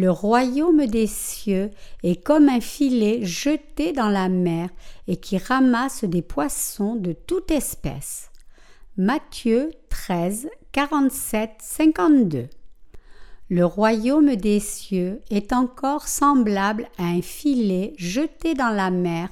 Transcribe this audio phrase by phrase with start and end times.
[0.00, 1.70] Le royaume des cieux
[2.02, 4.70] est comme un filet jeté dans la mer
[5.06, 8.30] et qui ramasse des poissons de toute espèce.
[8.96, 12.48] Matthieu 13, 47, 52.
[13.50, 19.28] Le royaume des cieux est encore semblable à un filet jeté dans la mer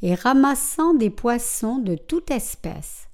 [0.00, 3.08] et ramassant des poissons de toute espèce.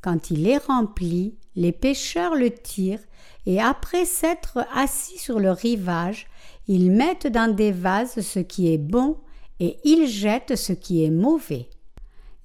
[0.00, 3.04] Quand il est rempli, les pêcheurs le tirent
[3.46, 6.26] et après s'être assis sur le rivage,
[6.68, 9.16] ils mettent dans des vases ce qui est bon
[9.60, 11.68] et ils jettent ce qui est mauvais.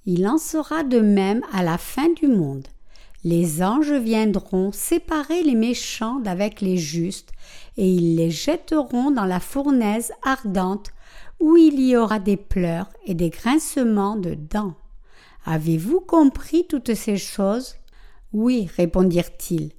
[0.06, 2.66] Il en sera de même à la fin du monde.
[3.24, 7.30] Les anges viendront séparer les méchants d'avec les justes,
[7.76, 10.90] et ils les jetteront dans la fournaise ardente,
[11.38, 14.74] où il y aura des pleurs et des grincements de dents.
[15.44, 17.76] Avez-vous compris toutes ces choses?
[18.32, 19.70] Oui, répondirent-ils.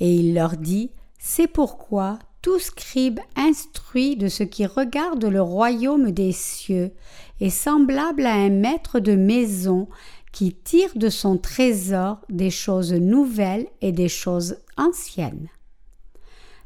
[0.00, 6.12] Et il leur dit C'est pourquoi tout scribe instruit de ce qui regarde le royaume
[6.12, 6.92] des cieux
[7.40, 9.88] est semblable à un maître de maison
[10.32, 15.48] qui tire de son trésor des choses nouvelles et des choses anciennes.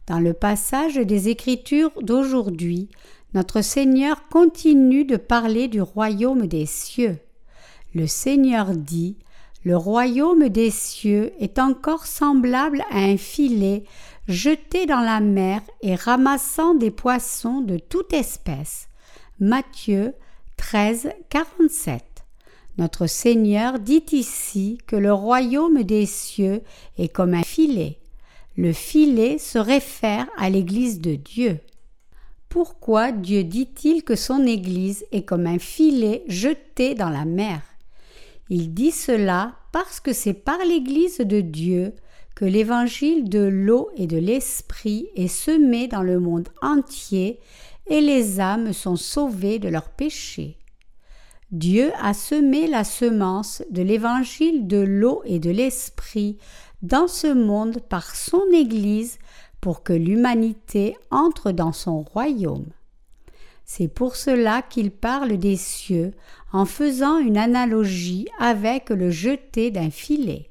[0.06, 2.88] Dans le passage des Écritures d'aujourd'hui,
[3.34, 7.18] notre Seigneur continue de parler du royaume des cieux.
[7.94, 9.16] Le Seigneur dit
[9.64, 13.84] Le royaume des cieux est encore semblable à un filet
[14.26, 18.88] jeté dans la mer et ramassant des poissons de toute espèce.
[19.38, 20.14] Matthieu
[20.56, 22.02] 13, 47.
[22.78, 26.62] Notre Seigneur dit ici que le royaume des cieux
[26.98, 27.98] est comme un filet.
[28.56, 31.60] Le filet se réfère à l'Église de Dieu.
[32.48, 37.62] Pourquoi Dieu dit-il que son Église est comme un filet jeté dans la mer?
[38.50, 41.94] Il dit cela parce que c'est par l'Église de Dieu
[42.34, 47.40] que l'évangile de l'eau et de l'esprit est semé dans le monde entier
[47.86, 50.58] et les âmes sont sauvées de leurs péchés.
[51.50, 56.38] Dieu a semé la semence de l'évangile de l'eau et de l'esprit
[56.80, 59.18] dans ce monde par son Église
[59.60, 62.66] pour que l'humanité entre dans son royaume.
[63.74, 66.10] C'est pour cela qu'il parle des cieux
[66.52, 70.50] en faisant une analogie avec le jeté d'un filet.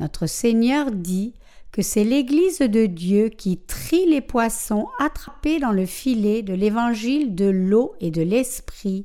[0.00, 1.34] Notre Seigneur dit
[1.72, 7.34] que c'est l'Église de Dieu qui trie les poissons attrapés dans le filet de l'évangile
[7.34, 9.04] de l'eau et de l'esprit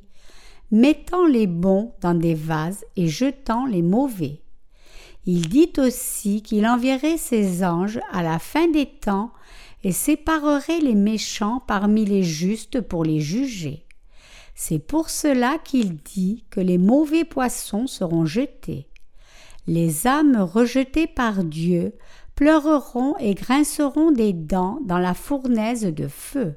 [0.70, 4.40] mettant les bons dans des vases et jetant les mauvais.
[5.26, 9.32] Il dit aussi qu'il enverrait ses anges à la fin des temps
[9.84, 13.86] et séparerait les méchants parmi les justes pour les juger.
[14.54, 18.88] C'est pour cela qu'il dit que les mauvais poissons seront jetés.
[19.66, 21.94] Les âmes rejetées par Dieu
[22.34, 26.56] pleureront et grinceront des dents dans la fournaise de feu.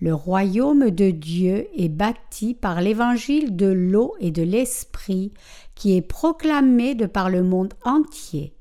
[0.00, 5.32] Le royaume de Dieu est bâti par l'évangile de l'eau et de l'esprit
[5.74, 8.54] qui est proclamé de par le monde entier.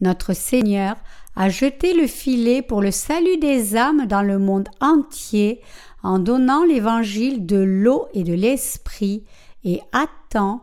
[0.00, 0.96] Notre Seigneur
[1.36, 5.60] a jeté le filet pour le salut des âmes dans le monde entier
[6.02, 9.24] en donnant l'évangile de l'eau et de l'esprit
[9.64, 10.62] et attend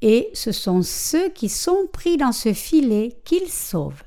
[0.00, 4.02] et ce sont ceux qui sont pris dans ce filet qu'il sauve.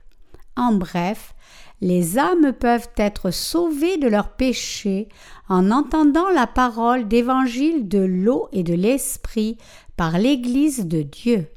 [0.57, 1.33] En bref,
[1.81, 5.09] les âmes peuvent être sauvées de leurs péchés
[5.49, 9.57] en entendant la parole d'évangile de l'eau et de l'esprit
[9.97, 11.47] par l'Église de Dieu.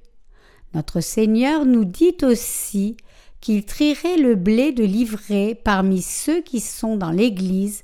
[0.75, 2.97] Notre Seigneur nous dit aussi
[3.41, 7.83] qu'il trierait le blé de l'ivraie parmi ceux qui sont dans l'Église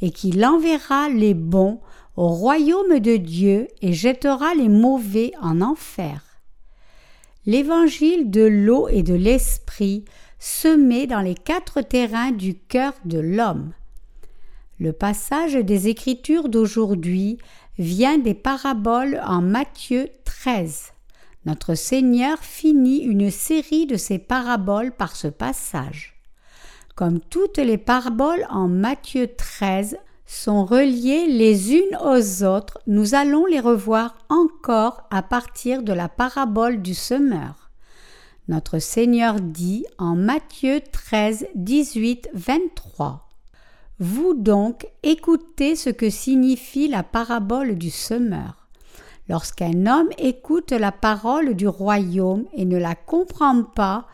[0.00, 1.80] et qu'il enverra les bons
[2.16, 6.22] au royaume de Dieu et jettera les mauvais en enfer.
[7.44, 10.04] L'évangile de l'eau et de l'esprit
[10.38, 13.72] semé dans les quatre terrains du cœur de l'homme.
[14.78, 17.38] Le passage des Écritures d'aujourd'hui
[17.78, 20.95] vient des paraboles en Matthieu 13.
[21.46, 26.20] Notre Seigneur finit une série de ces paraboles par ce passage.
[26.94, 29.96] Comme toutes les paraboles en Matthieu 13
[30.26, 36.08] sont reliées les unes aux autres, nous allons les revoir encore à partir de la
[36.08, 37.70] parabole du semeur.
[38.48, 43.26] Notre Seigneur dit en Matthieu 13, 18, 23
[43.98, 48.65] vous donc écoutez ce que signifie la parabole du semeur.
[49.28, 54.06] Lorsqu'un homme écoute la parole du royaume et ne la comprend pas,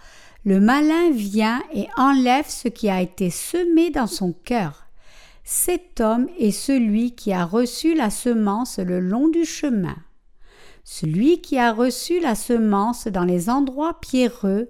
[0.44, 4.86] le malin vient et enlève ce qui a été semé dans son cœur.
[5.44, 9.96] Cet homme est celui qui a reçu la semence le long du chemin.
[10.84, 14.68] Celui qui a reçu la semence dans les endroits pierreux,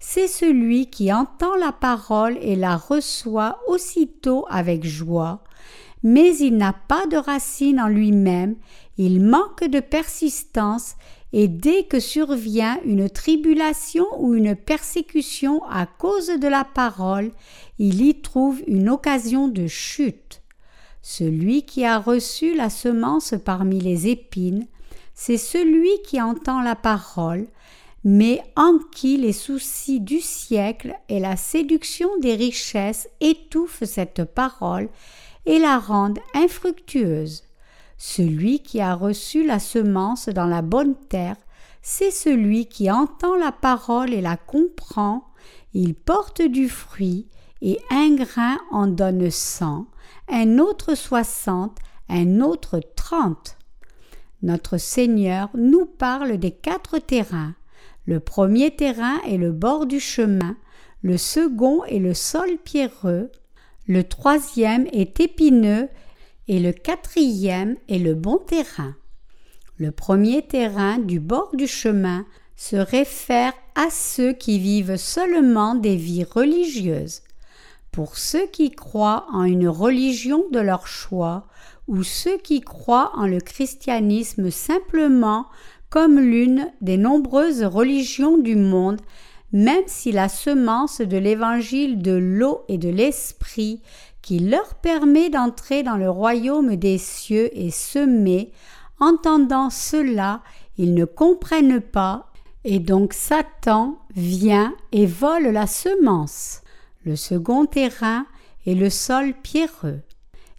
[0.00, 5.44] c'est celui qui entend la parole et la reçoit aussitôt avec joie,
[6.02, 8.56] mais il n'a pas de racine en lui-même,
[8.98, 10.94] il manque de persistance,
[11.32, 17.32] et dès que survient une tribulation ou une persécution à cause de la parole,
[17.78, 20.42] il y trouve une occasion de chute.
[21.00, 24.66] Celui qui a reçu la semence parmi les épines,
[25.14, 27.46] c'est celui qui entend la parole,
[28.04, 34.88] mais en qui les soucis du siècle et la séduction des richesses étouffent cette parole
[35.46, 37.44] et la rendent infructueuse.
[38.04, 41.36] Celui qui a reçu la semence dans la bonne terre,
[41.82, 45.28] c'est celui qui entend la parole et la comprend,
[45.72, 47.28] il porte du fruit,
[47.60, 49.86] et un grain en donne cent,
[50.28, 51.78] un autre soixante,
[52.08, 53.56] un autre trente.
[54.42, 57.54] Notre Seigneur nous parle des quatre terrains.
[58.04, 60.56] Le premier terrain est le bord du chemin,
[61.02, 63.30] le second est le sol pierreux,
[63.86, 65.88] le troisième est épineux
[66.48, 68.94] et le quatrième est le bon terrain.
[69.76, 75.96] Le premier terrain du bord du chemin se réfère à ceux qui vivent seulement des
[75.96, 77.22] vies religieuses.
[77.90, 81.46] Pour ceux qui croient en une religion de leur choix,
[81.88, 85.46] ou ceux qui croient en le christianisme simplement
[85.90, 89.00] comme l'une des nombreuses religions du monde,
[89.52, 93.82] même si la semence de l'évangile de l'eau et de l'esprit
[94.22, 98.52] qui leur permet d'entrer dans le royaume des cieux est semée,
[99.00, 100.42] entendant cela,
[100.78, 102.30] ils ne comprennent pas,
[102.64, 106.62] et donc Satan vient et vole la semence.
[107.04, 108.26] Le second terrain
[108.66, 110.00] est le sol pierreux.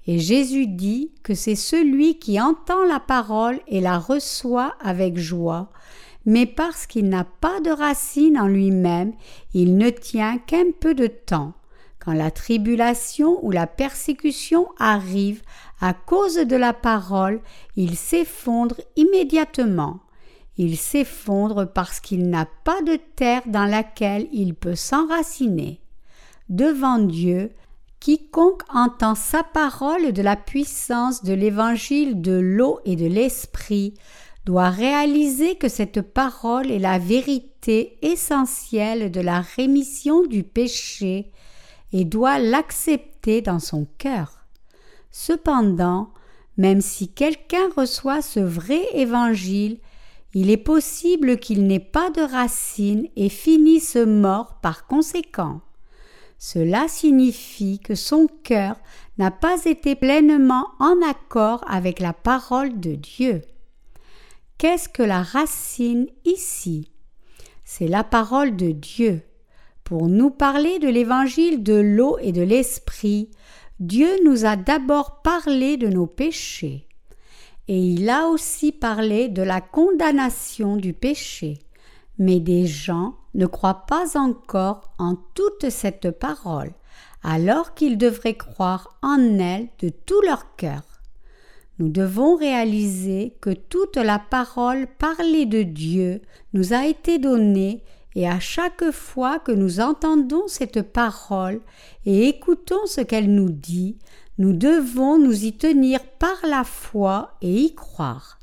[0.06, 5.70] Et Jésus dit que c'est celui qui entend la parole et la reçoit avec joie,
[6.26, 9.14] mais parce qu'il n'a pas de racine en lui-même,
[9.54, 11.54] il ne tient qu'un peu de temps.
[12.04, 15.42] Quand la tribulation ou la persécution arrive
[15.80, 17.40] à cause de la parole,
[17.78, 20.02] il s'effondre immédiatement.
[20.58, 25.80] Il s'effondre parce qu'il n'a pas de terre dans laquelle il peut s'enraciner.
[26.50, 27.52] Devant Dieu,
[28.02, 33.94] Quiconque entend sa parole de la puissance de l'évangile de l'eau et de l'esprit
[34.46, 41.32] doit réaliser que cette parole est la vérité essentielle de la rémission du péché
[41.94, 44.46] et doit l'accepter dans son cœur.
[45.12, 46.10] Cependant,
[46.58, 49.80] même si quelqu'un reçoit ce vrai évangile,
[50.34, 55.62] il est possible qu'il n'ait pas de racines et finisse mort par conséquent.
[56.40, 58.76] Cela signifie que son cœur
[59.18, 63.42] n'a pas été pleinement en accord avec la parole de Dieu.
[64.58, 66.90] Qu'est-ce que la racine ici?
[67.64, 69.22] C'est la parole de Dieu.
[69.84, 73.30] Pour nous parler de l'évangile de l'eau et de l'esprit,
[73.80, 76.88] Dieu nous a d'abord parlé de nos péchés.
[77.68, 81.60] Et il a aussi parlé de la condamnation du péché.
[82.18, 86.72] Mais des gens ne croient pas encore en toute cette parole,
[87.22, 90.84] alors qu'ils devraient croire en elle de tout leur cœur.
[91.80, 96.22] Nous devons réaliser que toute la parole parlée de Dieu
[96.54, 97.84] nous a été donnée
[98.16, 101.62] et à chaque fois que nous entendons cette parole
[102.06, 103.98] et écoutons ce qu'elle nous dit,
[104.38, 108.40] nous devons nous y tenir par la foi et y croire.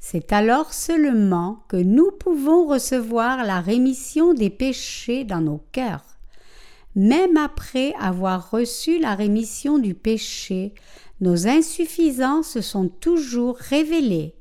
[0.00, 6.04] C'est alors seulement que nous pouvons recevoir la rémission des péchés dans nos cœurs.
[6.94, 10.74] Même après avoir reçu la rémission du péché,
[11.20, 14.34] nos insuffisances sont toujours révélées,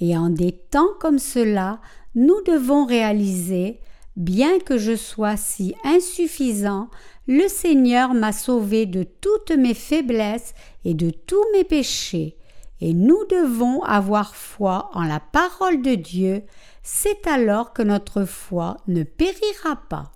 [0.00, 1.80] et en des temps comme cela,
[2.14, 3.80] nous devons réaliser
[4.16, 6.88] Bien que je sois si insuffisant,
[7.26, 10.54] le Seigneur m'a sauvé de toutes mes faiblesses
[10.84, 12.36] et de tous mes péchés,
[12.80, 16.42] et nous devons avoir foi en la parole de Dieu,
[16.82, 20.12] c'est alors que notre foi ne périra pas.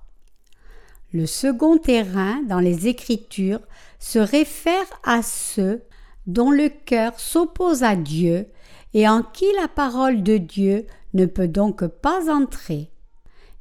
[1.13, 3.63] Le second terrain dans les Écritures
[3.99, 5.83] se réfère à ceux
[6.27, 8.47] dont le cœur s'oppose à Dieu
[8.95, 12.91] et en qui la parole de Dieu ne peut donc pas entrer.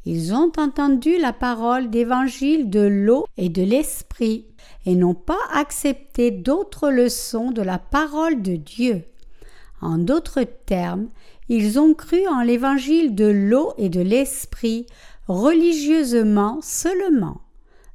[0.09, 4.45] Ils ont entendu la parole d'évangile de l'eau et de l'esprit,
[4.85, 9.03] et n'ont pas accepté d'autres leçons de la parole de Dieu.
[9.81, 11.09] En d'autres termes,
[11.49, 14.85] ils ont cru en l'évangile de l'eau et de l'esprit
[15.27, 17.41] religieusement seulement.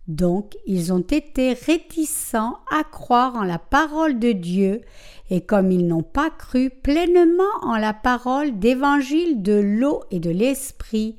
[0.07, 4.83] Donc ils ont été réticents à croire en la parole de Dieu,
[5.31, 10.29] et comme ils n'ont pas cru pleinement en la parole d'évangile de l'eau et de
[10.29, 11.17] l'esprit,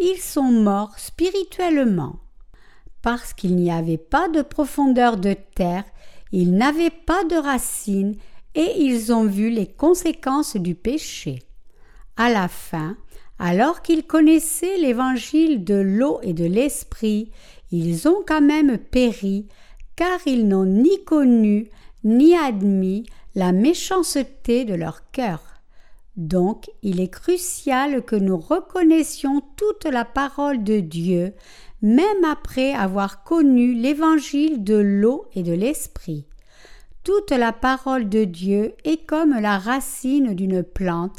[0.00, 2.20] ils sont morts spirituellement.
[3.02, 5.84] Parce qu'il n'y avait pas de profondeur de terre,
[6.32, 8.16] ils n'avaient pas de racines
[8.54, 11.42] et ils ont vu les conséquences du péché.
[12.16, 12.96] À la fin,
[13.38, 17.30] alors qu'ils connaissaient l'évangile de l'eau et de l'esprit,
[17.70, 19.46] ils ont quand même péri,
[19.94, 21.70] car ils n'ont ni connu
[22.04, 25.47] ni admis la méchanceté de leur cœur.
[26.18, 31.32] Donc il est crucial que nous reconnaissions toute la parole de Dieu,
[31.80, 36.24] même après avoir connu l'évangile de l'eau et de l'esprit.
[37.04, 41.18] Toute la parole de Dieu est comme la racine d'une plante,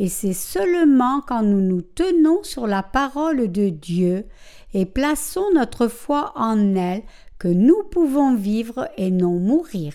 [0.00, 4.26] et c'est seulement quand nous nous tenons sur la parole de Dieu
[4.74, 7.02] et plaçons notre foi en elle
[7.38, 9.94] que nous pouvons vivre et non mourir.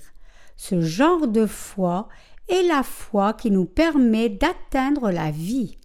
[0.56, 2.08] Ce genre de foi
[2.50, 5.78] est la foi qui nous permet d'atteindre la vie.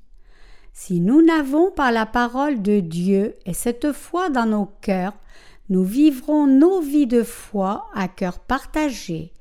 [0.73, 5.15] Si nous n'avons pas la parole de Dieu et cette foi dans nos cœurs,
[5.69, 9.33] nous vivrons nos vies de foi à cœur partagé,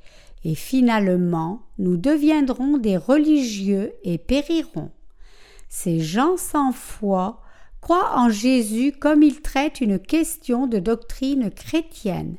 [0.44, 4.92] et finalement nous deviendrons des religieux et périrons.
[5.70, 7.42] Ces gens sans foi
[7.82, 12.36] croient en Jésus comme ils traitent une question de doctrine chrétienne,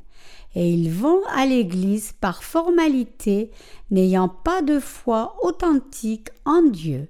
[0.55, 3.51] et ils vont à l'Église par formalité,
[3.91, 7.09] n'ayant pas de foi authentique en Dieu.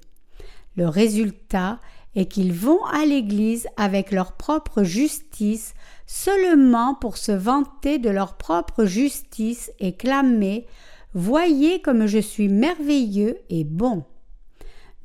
[0.77, 1.79] Le résultat
[2.15, 5.75] est qu'ils vont à l'Église avec leur propre justice
[6.07, 10.67] seulement pour se vanter de leur propre justice et clamer
[11.15, 14.05] Voyez comme je suis merveilleux et bon.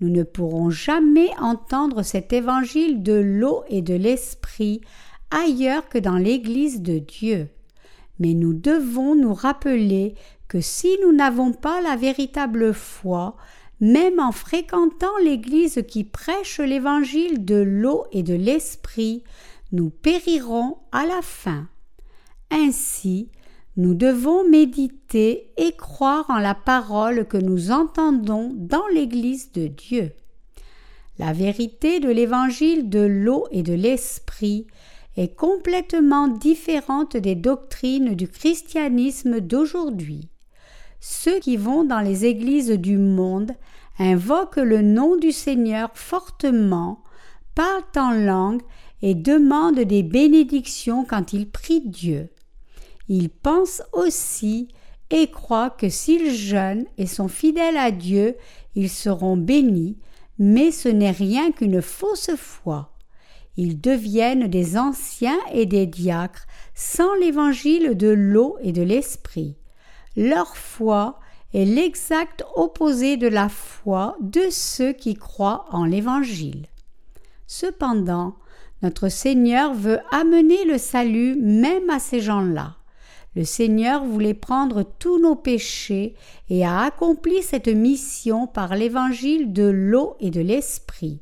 [0.02, 4.82] Nous ne pourrons jamais entendre cet évangile de l'eau et de l'esprit
[5.32, 7.50] ailleurs que dans l'Église de Dieu.
[8.20, 10.16] Mais nous devons nous rappeler
[10.48, 13.36] que si nous n'avons pas la véritable foi,
[13.82, 19.24] même en fréquentant l'Église qui prêche l'Évangile de l'eau et de l'Esprit,
[19.72, 21.68] nous périrons à la fin.
[22.52, 23.30] Ainsi,
[23.78, 30.14] nous devons méditer et croire en la parole que nous entendons dans l'Église de Dieu.
[31.20, 34.68] La vérité de l'Évangile de l'eau et de l'Esprit
[35.18, 40.30] est complètement différente des doctrines du christianisme d'aujourd'hui.
[41.00, 43.52] Ceux qui vont dans les églises du monde
[44.00, 47.04] invoquent le nom du Seigneur fortement,
[47.54, 48.62] parlent en langue
[49.02, 52.30] et demandent des bénédictions quand ils prient Dieu.
[53.08, 54.70] Ils pensent aussi
[55.12, 58.36] et croient que s'ils jeûnent et sont fidèles à Dieu,
[58.74, 59.98] ils seront bénis,
[60.40, 62.95] mais ce n'est rien qu'une fausse foi.
[63.58, 69.56] Ils deviennent des anciens et des diacres sans l'évangile de l'eau et de l'esprit.
[70.18, 71.20] Leur foi
[71.54, 76.66] est l'exact opposé de la foi de ceux qui croient en l'évangile.
[77.48, 78.36] Cependant,
[78.82, 82.76] notre Seigneur veut amener le salut même à ces gens-là.
[83.36, 86.16] Le Seigneur voulait prendre tous nos péchés
[86.50, 91.22] et a accompli cette mission par l'évangile de l'eau et de l'esprit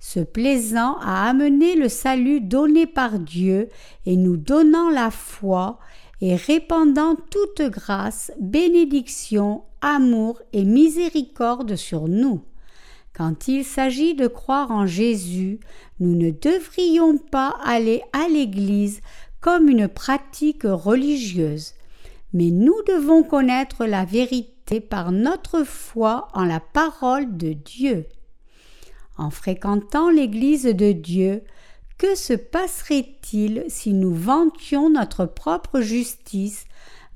[0.00, 3.68] se plaisant à amener le salut donné par Dieu
[4.06, 5.78] et nous donnant la foi
[6.20, 12.42] et répandant toute grâce, bénédiction, amour et miséricorde sur nous.
[13.12, 15.58] Quand il s'agit de croire en Jésus,
[15.98, 19.00] nous ne devrions pas aller à l'Église
[19.40, 21.74] comme une pratique religieuse,
[22.32, 28.06] mais nous devons connaître la vérité par notre foi en la parole de Dieu
[29.18, 31.42] en fréquentant l'Église de Dieu,
[31.98, 36.64] que se passerait-il si nous vantions notre propre justice,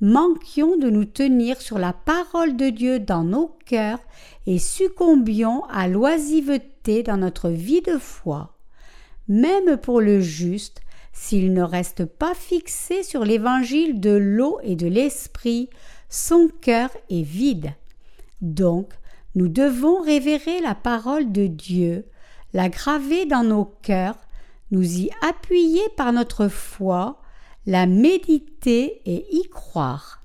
[0.01, 4.01] manquions de nous tenir sur la parole de Dieu dans nos cœurs
[4.47, 8.57] et succombions à l'oisiveté dans notre vie de foi?
[9.29, 10.81] Même pour le juste,
[11.13, 15.71] s'il ne reste pas fixé sur l'évangile de l'eau et de l'esprit,
[16.09, 17.73] son cœur est vide.
[18.41, 18.93] Donc,
[19.35, 22.05] nous devons révérer la parole de Dieu,
[22.53, 24.19] la graver dans nos cœurs,
[24.71, 27.21] nous y appuyer par notre foi,
[27.67, 30.23] la méditer et y croire.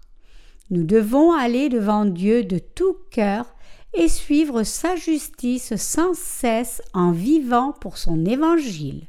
[0.69, 3.45] Nous devons aller devant Dieu de tout cœur
[3.93, 9.07] et suivre sa justice sans cesse en vivant pour son évangile.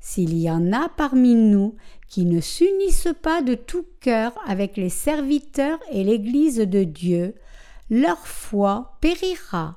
[0.00, 1.76] S'il y en a parmi nous
[2.08, 7.34] qui ne s'unissent pas de tout cœur avec les serviteurs et l'Église de Dieu,
[7.92, 9.76] leur foi périra.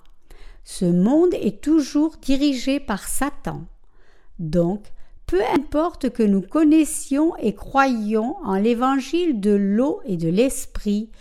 [0.64, 3.66] Ce monde est toujours dirigé par Satan.
[4.40, 4.86] Donc,
[5.28, 11.12] peu importe que nous connaissions et croyions en l'évangile de l'eau et de l'esprit,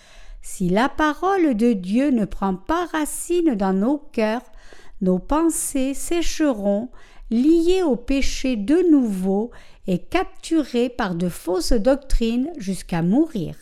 [0.41, 4.53] si la parole de Dieu ne prend pas racine dans nos cœurs,
[5.01, 6.91] nos pensées sécheront
[7.29, 9.51] lié au péché de nouveau
[9.89, 13.57] et capturé par de fausses doctrines jusqu'à mourir.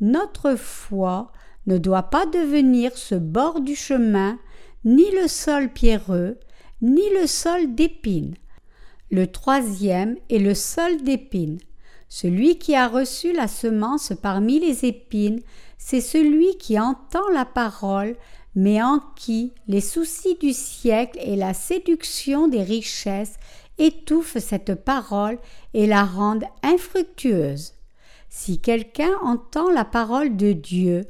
[0.00, 1.32] Notre foi
[1.66, 4.38] ne doit pas devenir ce bord du chemin,
[4.84, 6.38] ni le sol pierreux,
[6.82, 8.36] ni le sol d'épines.
[9.10, 11.58] Le troisième est le sol d'épines.
[12.08, 15.40] Celui qui a reçu la semence parmi les épines,
[15.78, 18.16] c'est celui qui entend la parole,
[18.54, 23.34] mais en qui les soucis du siècle et la séduction des richesses
[23.78, 25.38] étouffent cette parole
[25.74, 27.74] et la rendent infructueuse.
[28.28, 31.04] Si quelqu'un entend la parole de Dieu,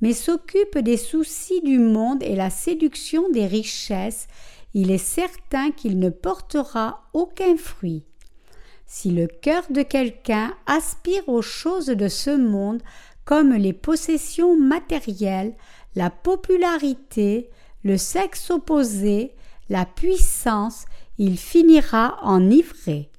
[0.00, 4.28] mais s'occupe des soucis du monde et la séduction des richesses,
[4.74, 8.04] il est certain qu'il ne portera aucun fruit.
[8.86, 12.82] Si le cœur de quelqu'un aspire aux choses de ce monde
[13.24, 15.54] comme les possessions matérielles,
[15.94, 17.50] la popularité,
[17.82, 19.34] le sexe opposé,
[19.68, 20.86] la puissance,
[21.18, 23.10] il finira enivré.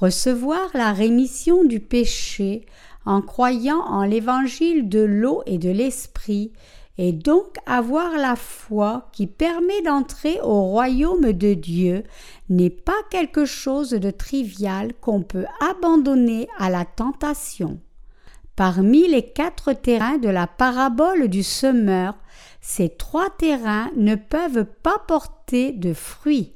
[0.00, 2.66] Recevoir la rémission du péché
[3.08, 6.52] en croyant en l'évangile de l'eau et de l'esprit,
[6.98, 12.02] et donc avoir la foi qui permet d'entrer au royaume de Dieu
[12.50, 17.80] n'est pas quelque chose de trivial qu'on peut abandonner à la tentation.
[18.56, 22.14] Parmi les quatre terrains de la parabole du semeur,
[22.60, 26.52] ces trois terrains ne peuvent pas porter de fruits.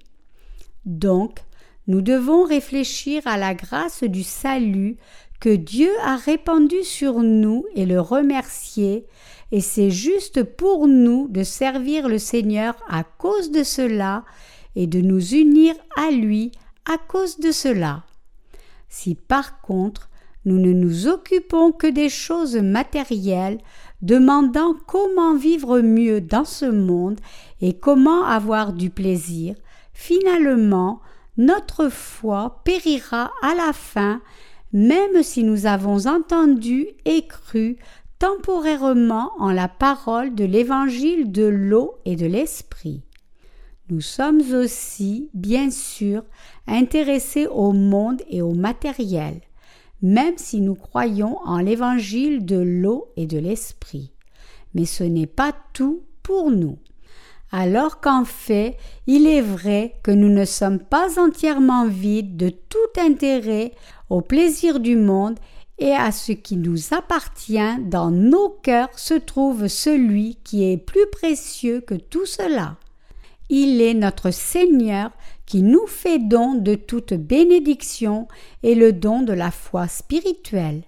[0.85, 1.39] Donc,
[1.87, 4.99] nous devons réfléchir à la grâce du salut
[5.51, 9.07] Dieu a répandu sur nous et le remercier,
[9.51, 14.25] et c'est juste pour nous de servir le Seigneur à cause de cela
[14.77, 16.53] et de nous unir à lui
[16.91, 18.05] à cause de cela.
[18.89, 20.09] Si par contre
[20.45, 23.59] nous ne nous occupons que des choses matérielles,
[24.01, 27.21] demandant comment vivre mieux dans ce monde
[27.61, 29.55] et comment avoir du plaisir,
[29.93, 31.01] finalement
[31.37, 34.21] notre foi périra à la fin
[34.73, 37.77] même si nous avons entendu et cru
[38.19, 43.03] temporairement en la parole de l'évangile de l'eau et de l'esprit.
[43.91, 46.23] Nous sommes aussi, bien sûr,
[46.67, 49.41] intéressés au monde et au matériel,
[50.01, 54.13] même si nous croyons en l'évangile de l'eau et de l'esprit.
[54.75, 56.79] Mais ce n'est pas tout pour nous
[57.53, 63.01] alors qu'en fait il est vrai que nous ne sommes pas entièrement vides de tout
[63.01, 63.73] intérêt
[64.11, 65.39] au plaisir du monde
[65.79, 71.07] et à ce qui nous appartient dans nos cœurs se trouve celui qui est plus
[71.11, 72.77] précieux que tout cela.
[73.49, 75.11] Il est notre Seigneur
[75.45, 78.29] qui nous fait don de toute bénédiction
[78.63, 80.85] et le don de la foi spirituelle.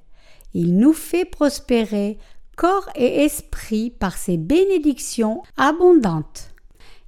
[0.55, 2.19] Il nous fait prospérer
[2.57, 6.54] corps et esprit par ses bénédictions abondantes.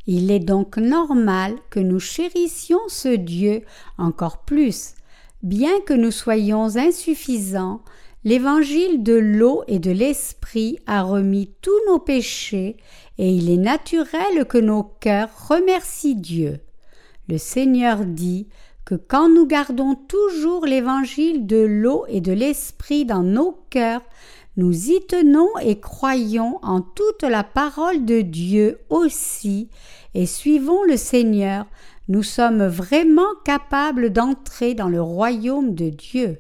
[0.07, 3.63] Il est donc normal que nous chérissions ce Dieu
[3.99, 4.95] encore plus.
[5.43, 7.83] Bien que nous soyons insuffisants,
[8.25, 12.77] l'évangile de l'eau et de l'esprit a remis tous nos péchés
[13.19, 16.61] et il est naturel que nos cœurs remercient Dieu.
[17.29, 18.49] Le Seigneur dit
[18.85, 24.03] que quand nous gardons toujours l'évangile de l'eau et de l'esprit dans nos cœurs,
[24.57, 29.69] nous y tenons et croyons en toute la parole de Dieu aussi,
[30.15, 31.67] et suivons le Seigneur,
[32.09, 36.39] nous sommes vraiment capables d'entrer dans le royaume de Dieu.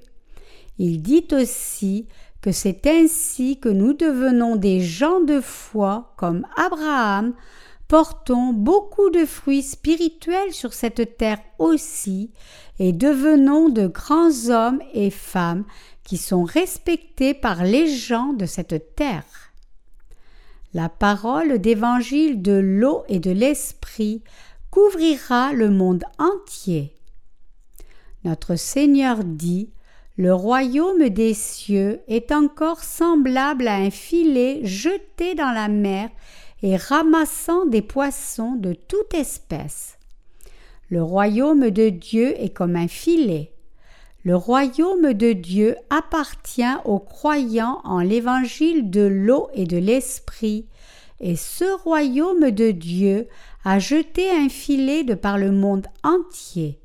[0.79, 2.07] Il dit aussi
[2.41, 7.35] que c'est ainsi que nous devenons des gens de foi comme Abraham,
[7.89, 12.31] portons beaucoup de fruits spirituels sur cette terre aussi,
[12.79, 15.65] et devenons de grands hommes et femmes
[16.07, 19.53] qui sont respectés par les gens de cette terre.
[20.73, 24.23] La parole d'évangile de l'eau et de l'esprit
[24.71, 26.95] couvrira le monde entier.
[28.25, 29.71] Notre Seigneur dit
[30.17, 36.09] Le royaume des cieux est encore semblable à un filet jeté dans la mer
[36.63, 39.99] et ramassant des poissons de toute espèce.
[40.89, 43.56] Le royaume de Dieu est comme un filet.
[44.27, 50.67] Le royaume de Dieu appartient aux croyants en l'évangile de l'eau et de l'esprit,
[51.21, 53.29] et ce royaume de Dieu
[53.65, 56.81] a jeté un filet de par le monde entier.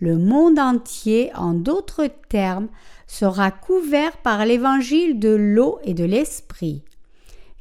[0.00, 2.66] Le monde entier, en d'autres termes,
[3.06, 6.82] sera couvert par l'évangile de l'eau et de l'esprit.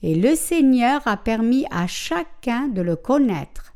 [0.02, 3.73] Et le Seigneur a permis à chacun de le connaître.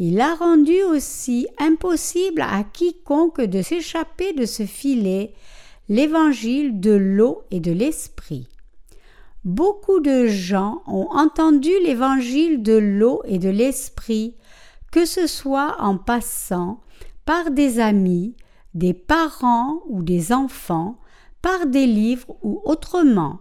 [0.00, 5.32] Il a rendu aussi impossible à quiconque de s'échapper de ce filet
[5.88, 8.48] l'évangile de l'eau et de l'esprit.
[9.44, 14.36] Beaucoup de gens ont entendu l'évangile de l'eau et de l'esprit,
[14.92, 16.80] que ce soit en passant,
[17.24, 18.36] par des amis,
[18.74, 20.98] des parents ou des enfants,
[21.42, 23.40] par des livres ou autrement.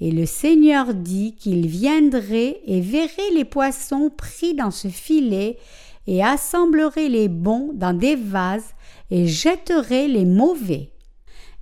[0.00, 5.58] Et le Seigneur dit qu'il viendrait et verrait les poissons pris dans ce filet,
[6.06, 8.74] et assemblerait les bons dans des vases,
[9.10, 10.90] et jetterait les mauvais.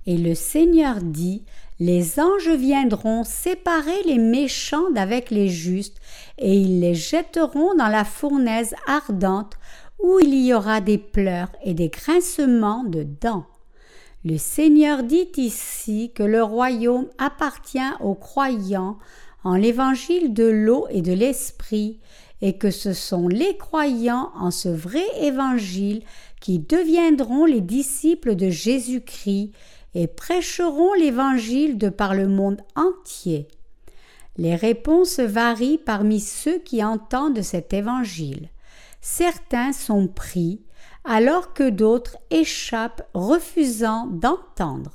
[0.07, 1.45] Et le Seigneur dit
[1.79, 5.97] Les anges viendront séparer les méchants d'avec les justes,
[6.37, 9.53] et ils les jetteront dans la fournaise ardente,
[10.03, 13.45] où il y aura des pleurs et des grincements de dents.
[14.23, 18.97] Le Seigneur dit ici que le royaume appartient aux croyants
[19.43, 21.99] en l'évangile de l'eau et de l'esprit,
[22.41, 26.03] et que ce sont les croyants en ce vrai évangile
[26.41, 29.51] qui deviendront les disciples de Jésus-Christ
[29.93, 33.47] et prêcheront l'évangile de par le monde entier.
[34.37, 38.49] Les réponses varient parmi ceux qui entendent cet évangile.
[38.99, 40.61] Certains sont pris,
[41.05, 44.91] alors que d'autres échappent refusant d'entendre.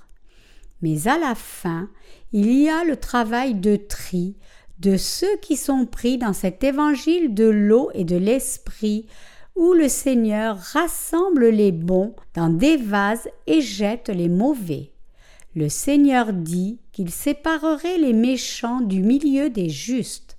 [0.83, 1.89] Mais à la fin,
[2.33, 4.37] il y a le travail de tri
[4.81, 9.07] de ceux qui sont pris dans cet évangile de l'eau et de l'esprit,
[9.55, 14.93] où le Seigneur rassemble les bons dans des vases et jette les mauvais.
[15.55, 20.39] Le Seigneur dit qu'il séparerait les méchants du milieu des justes.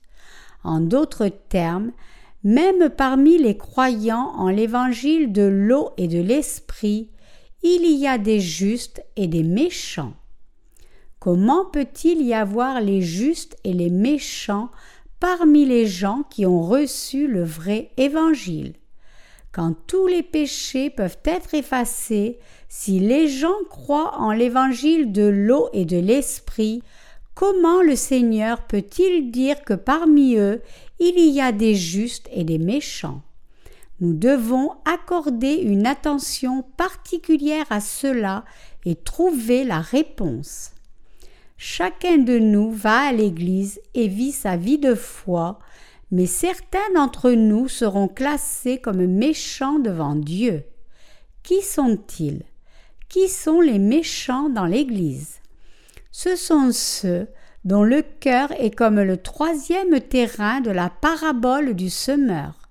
[0.64, 1.92] En d'autres termes,
[2.44, 7.10] même parmi les croyants en l'évangile de l'eau et de l'esprit,
[7.62, 10.14] il y a des justes et des méchants.
[11.22, 14.72] Comment peut-il y avoir les justes et les méchants
[15.20, 18.74] parmi les gens qui ont reçu le vrai évangile?
[19.52, 25.70] Quand tous les péchés peuvent être effacés, si les gens croient en l'évangile de l'eau
[25.74, 26.82] et de l'esprit,
[27.36, 30.60] comment le Seigneur peut-il dire que parmi eux
[30.98, 33.22] il y a des justes et des méchants?
[34.00, 38.44] Nous devons accorder une attention particulière à cela
[38.86, 40.72] et trouver la réponse.
[41.64, 45.60] Chacun de nous va à l'Église et vit sa vie de foi,
[46.10, 50.64] mais certains d'entre nous seront classés comme méchants devant Dieu.
[51.44, 52.42] Qui sont-ils?
[53.10, 55.36] Qui sont les méchants dans l'Église?
[56.10, 57.28] Ce sont ceux
[57.64, 62.70] dont le cœur est comme le troisième terrain de la parabole du semeur.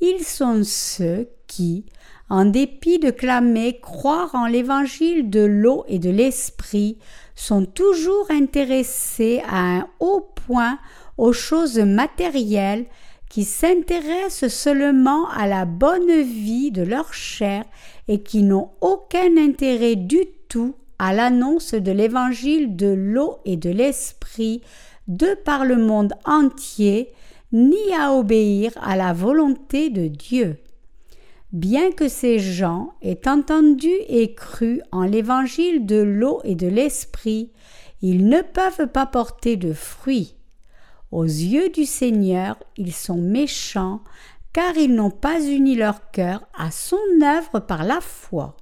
[0.00, 1.86] Ils sont ceux qui,
[2.28, 6.98] en dépit de clamer croire en l'évangile de l'eau et de l'esprit,
[7.34, 10.78] sont toujours intéressés à un haut point
[11.18, 12.86] aux choses matérielles,
[13.28, 17.64] qui s'intéressent seulement à la bonne vie de leur chair
[18.06, 23.70] et qui n'ont aucun intérêt du tout à l'annonce de l'évangile de l'eau et de
[23.70, 24.60] l'esprit
[25.08, 27.08] de par le monde entier,
[27.52, 30.58] ni à obéir à la volonté de Dieu.
[31.52, 37.52] Bien que ces gens aient entendu et cru en l'évangile de l'eau et de l'esprit,
[38.00, 40.36] ils ne peuvent pas porter de fruits.
[41.10, 44.00] Aux yeux du Seigneur, ils sont méchants,
[44.54, 48.56] car ils n'ont pas uni leur cœur à son œuvre par la foi.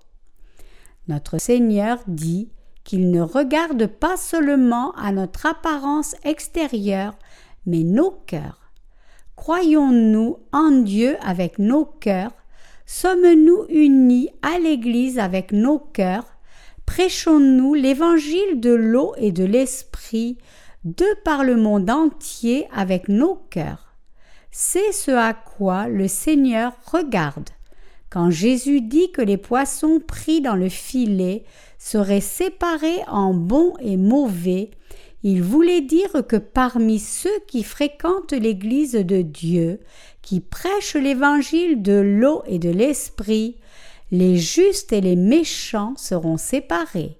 [1.07, 2.51] Notre Seigneur dit
[2.83, 7.17] qu'il ne regarde pas seulement à notre apparence extérieure,
[7.67, 8.73] mais nos cœurs.
[9.37, 12.33] Croyons-nous en Dieu avec nos cœurs
[12.93, 16.27] Sommes-nous unis à l'Église avec nos cœurs?
[16.87, 20.39] Prêchons-nous l'évangile de l'eau et de l'esprit
[20.83, 23.95] de par le monde entier avec nos cœurs?
[24.51, 27.51] C'est ce à quoi le Seigneur regarde.
[28.11, 31.45] Quand Jésus dit que les poissons pris dans le filet
[31.79, 34.73] seraient séparés en bons et mauvais,
[35.23, 39.81] il voulait dire que parmi ceux qui fréquentent l'Église de Dieu,
[40.23, 43.59] qui prêchent l'évangile de l'eau et de l'esprit,
[44.11, 47.19] les justes et les méchants seront séparés.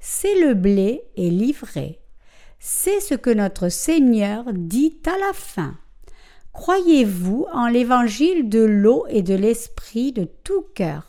[0.00, 2.00] C'est le blé et livré.
[2.58, 5.78] C'est ce que notre Seigneur dit à la fin.
[6.52, 11.06] Croyez-vous en l'évangile de l'eau et de l'esprit de tout cœur?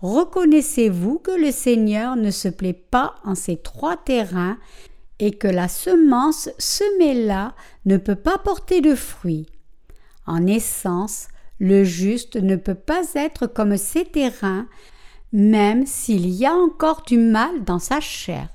[0.00, 4.58] Reconnaissez-vous que le Seigneur ne se plaît pas en ces trois terrains
[5.18, 9.46] et que la semence semée là ne peut pas porter de fruits
[10.26, 11.28] En essence,
[11.60, 14.66] le juste ne peut pas être comme ces terrains,
[15.32, 18.48] même s'il y a encore du mal dans sa chair.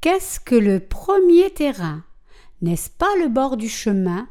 [0.00, 2.04] Qu'est-ce que le premier terrain?
[2.62, 4.28] N'est-ce pas le bord du chemin?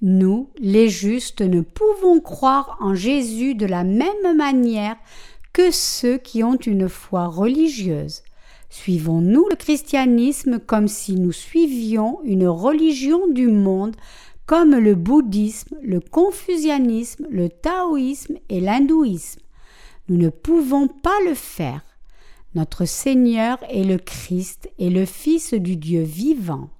[0.00, 4.96] Nous, les justes, ne pouvons croire en Jésus de la même manière
[5.52, 8.22] que ceux qui ont une foi religieuse.
[8.72, 13.94] Suivons-nous le christianisme comme si nous suivions une religion du monde
[14.46, 19.42] comme le bouddhisme, le confucianisme, le taoïsme et l'hindouisme?
[20.08, 21.82] Nous ne pouvons pas le faire.
[22.54, 26.70] Notre Seigneur est le Christ et le Fils du Dieu vivant.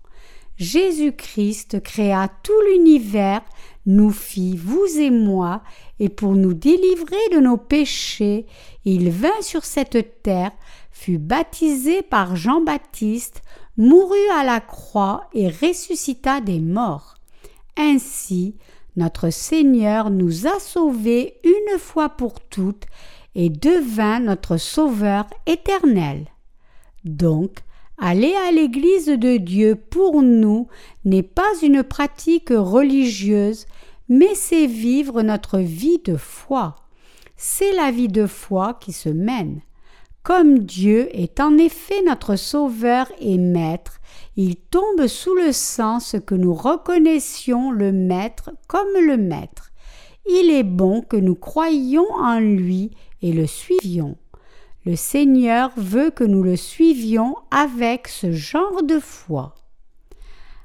[0.57, 3.43] Jésus-Christ créa tout l'univers,
[3.87, 5.63] nous fit, vous et moi,
[5.99, 8.47] et pour nous délivrer de nos péchés,
[8.85, 10.53] il vint sur cette terre,
[10.91, 13.43] fut baptisé par Jean-Baptiste,
[13.77, 17.17] mourut à la croix et ressuscita des morts.
[17.77, 18.57] Ainsi,
[18.97, 22.85] notre Seigneur nous a sauvés une fois pour toutes
[23.35, 26.27] et devint notre Sauveur éternel.
[27.05, 27.61] Donc,
[28.03, 30.67] aller à l'Église de Dieu pour nous
[31.05, 33.67] n'est pas une pratique religieuse,
[34.09, 36.75] mais c'est vivre notre vie de foi.
[37.37, 39.61] C'est la vie de foi qui se mène.
[40.25, 44.01] Comme Dieu est en effet notre Sauveur et Maître,
[44.37, 49.71] il tombe sous le sens que nous reconnaissions le Maître comme le Maître.
[50.29, 52.91] Il est bon que nous croyions en lui
[53.23, 54.17] et le suivions.
[54.85, 59.55] Le Seigneur veut que nous le suivions avec ce genre de foi.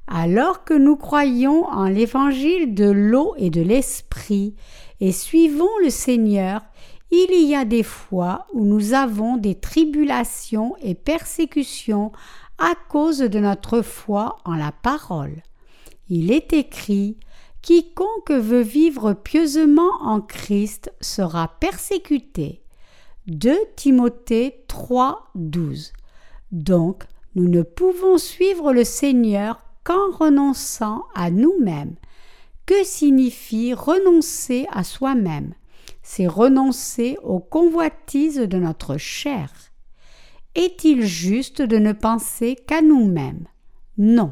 [0.08, 4.56] Alors que nous croyons en l'évangile de l'eau et de l'esprit
[5.02, 6.62] et suivons le Seigneur,
[7.12, 12.12] il y a des fois où nous avons des tribulations et persécutions
[12.58, 15.44] à cause de notre foi en la parole.
[16.10, 17.18] Il est écrit
[17.62, 22.64] Quiconque veut vivre pieusement en Christ sera persécuté.
[23.28, 25.92] 2 Timothée 3, 12.
[26.54, 27.04] Donc,
[27.36, 31.96] nous ne pouvons suivre le Seigneur qu'en renonçant à nous-mêmes.
[32.66, 35.56] Que signifie renoncer à soi-même?
[36.04, 39.52] C'est renoncer aux convoitises de notre chair.
[40.56, 43.46] Est-il juste de ne penser qu'à nous-mêmes?
[43.98, 44.32] Non.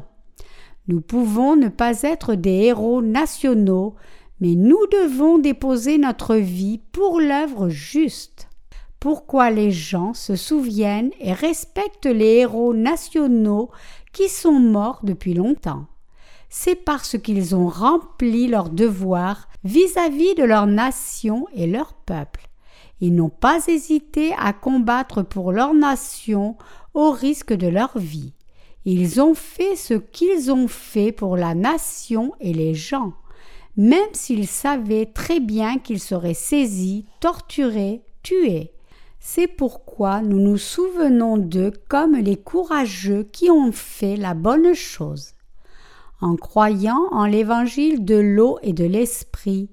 [0.88, 3.94] Nous pouvons ne pas être des héros nationaux,
[4.40, 8.48] mais nous devons déposer notre vie pour l'œuvre juste.
[9.00, 13.70] Pourquoi les gens se souviennent et respectent les héros nationaux
[14.12, 15.86] qui sont morts depuis longtemps
[16.48, 22.48] c'est parce qu'ils ont rempli leur devoir vis-à-vis de leur nation et leur peuple.
[23.00, 26.56] Ils n'ont pas hésité à combattre pour leur nation
[26.94, 28.32] au risque de leur vie.
[28.84, 33.12] Ils ont fait ce qu'ils ont fait pour la nation et les gens,
[33.76, 38.72] même s'ils savaient très bien qu'ils seraient saisis, torturés, tués.
[39.28, 45.32] C'est pourquoi nous nous souvenons d'eux comme les courageux qui ont fait la bonne chose.
[46.20, 49.68] En croyant en l'évangile de l'eau et de l'esprit,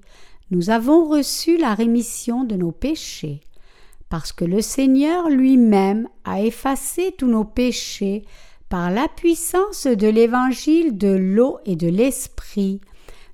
[0.50, 3.42] nous avons reçu la rémission de nos péchés,
[4.08, 8.24] parce que le Seigneur lui-même a effacé tous nos péchés
[8.68, 12.80] par la puissance de l'évangile de l'eau et de l'esprit.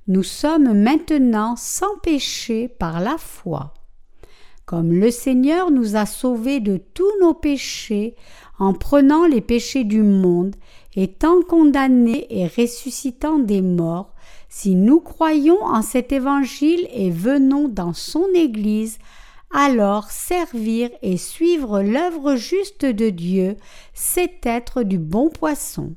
[0.07, 3.73] Nous sommes maintenant sans péché par la foi.
[4.71, 8.15] Comme le Seigneur nous a sauvés de tous nos péchés
[8.61, 10.55] en prenant les péchés du monde
[10.95, 14.15] étant condamné et ressuscitant des morts,
[14.49, 18.99] si nous croyons en cet évangile et venons dans son Église,
[19.53, 23.57] alors servir et suivre l'œuvre juste de Dieu,
[23.93, 25.97] c'est être du bon poisson.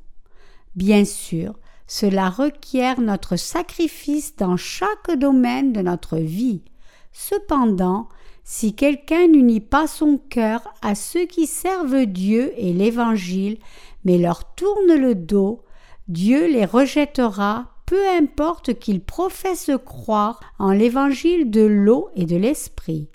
[0.74, 1.54] Bien sûr,
[1.86, 6.64] cela requiert notre sacrifice dans chaque domaine de notre vie.
[7.12, 8.08] Cependant,
[8.44, 13.58] si quelqu'un n'unit pas son cœur à ceux qui servent Dieu et l'Évangile,
[14.04, 15.62] mais leur tourne le dos,
[16.08, 23.08] Dieu les rejettera, peu importe qu'ils professent croire en l'évangile de l'eau et de l'esprit.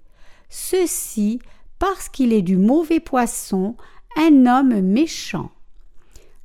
[0.50, 1.40] Ceci
[1.78, 3.76] parce qu'il est du mauvais poisson,
[4.18, 5.52] un homme méchant.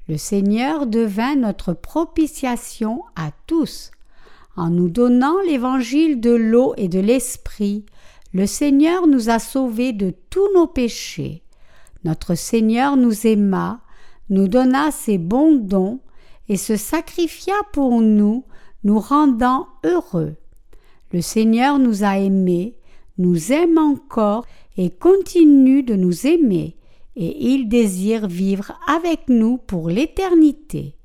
[0.08, 3.90] Le Seigneur devint notre propitiation à tous.
[4.56, 7.84] En nous donnant l'évangile de l'eau et de l'esprit,
[8.34, 11.44] le Seigneur nous a sauvés de tous nos péchés.
[12.02, 13.80] Notre Seigneur nous aima,
[14.28, 16.00] nous donna ses bons dons
[16.48, 18.44] et se sacrifia pour nous,
[18.82, 20.34] nous rendant heureux.
[21.12, 22.76] Le Seigneur nous a aimés,
[23.18, 24.44] nous aime encore
[24.76, 26.76] et continue de nous aimer,
[27.14, 30.96] et il désire vivre avec nous pour l'éternité.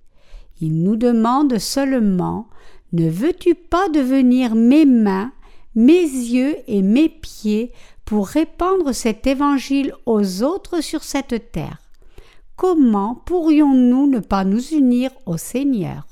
[0.61, 2.49] Il nous demande seulement
[2.91, 5.31] Ne veux-tu pas devenir mes mains,
[5.75, 7.71] mes yeux et mes pieds
[8.05, 11.77] pour répandre cet évangile aux autres sur cette terre.
[12.55, 16.07] Comment pourrions-nous ne pas nous unir au Seigneur?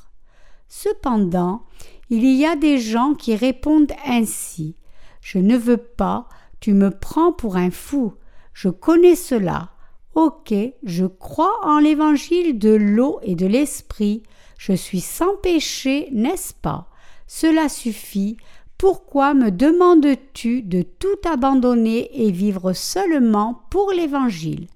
[0.68, 1.64] Cependant,
[2.10, 4.76] il y a des gens qui répondent ainsi.
[5.22, 8.14] Je ne veux pas, tu me prends pour un fou,
[8.54, 9.72] je connais cela.
[10.16, 14.24] Ok, je crois en l'évangile de l'eau et de l'esprit,
[14.58, 16.90] Je suis sans péché, n'est-ce pas?
[17.28, 18.38] Cela suffit.
[18.78, 24.68] Pourquoi me demandes-tu de tout abandonner et vivre seulement pour l'Évangile?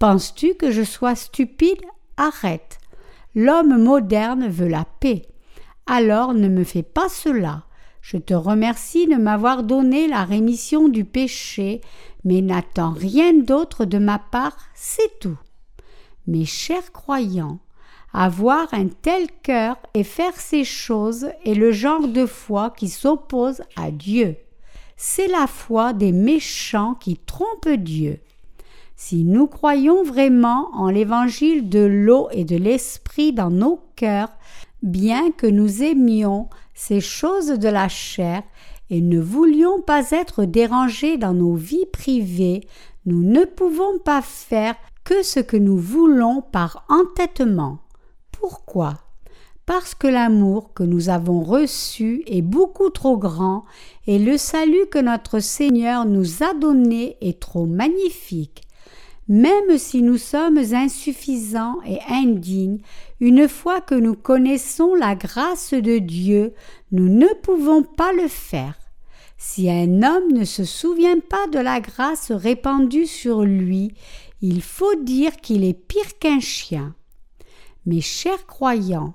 [0.00, 1.80] Penses-tu que je sois stupide?
[2.16, 2.78] Arrête.
[3.36, 5.22] L'homme moderne veut la paix.
[5.86, 7.62] Alors ne me fais pas cela.
[8.02, 11.80] Je te remercie de m'avoir donné la rémission du péché,
[12.24, 15.38] mais n'attends rien d'autre de ma part, c'est tout.
[16.26, 17.60] Mes chers croyants,
[18.12, 23.62] avoir un tel cœur et faire ces choses est le genre de foi qui s'oppose
[23.76, 24.36] à Dieu.
[24.96, 28.20] C'est la foi des méchants qui trompent Dieu.
[28.96, 34.32] Si nous croyons vraiment en l'évangile de l'eau et de l'esprit dans nos cœurs,
[34.82, 38.42] bien que nous aimions ces choses de la chair
[38.90, 42.66] et ne voulions pas être dérangés dans nos vies privées,
[43.06, 47.78] nous ne pouvons pas faire que ce que nous voulons par entêtement.
[48.40, 48.94] Pourquoi?
[49.66, 53.64] Parce que l'amour que nous avons reçu est beaucoup trop grand
[54.06, 58.62] et le salut que notre Seigneur nous a donné est trop magnifique.
[59.28, 62.78] Même si nous sommes insuffisants et indignes,
[63.20, 66.54] une fois que nous connaissons la grâce de Dieu,
[66.92, 68.78] nous ne pouvons pas le faire.
[69.36, 73.92] Si un homme ne se souvient pas de la grâce répandue sur lui,
[74.40, 76.94] il faut dire qu'il est pire qu'un chien.
[77.86, 79.14] Mes chers croyants,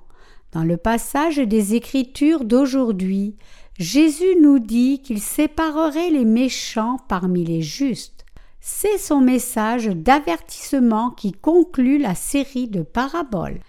[0.52, 3.36] dans le passage des Écritures d'aujourd'hui,
[3.78, 8.24] Jésus nous dit qu'il séparerait les méchants parmi les justes.
[8.60, 13.60] C'est son message d'avertissement qui conclut la série de paraboles.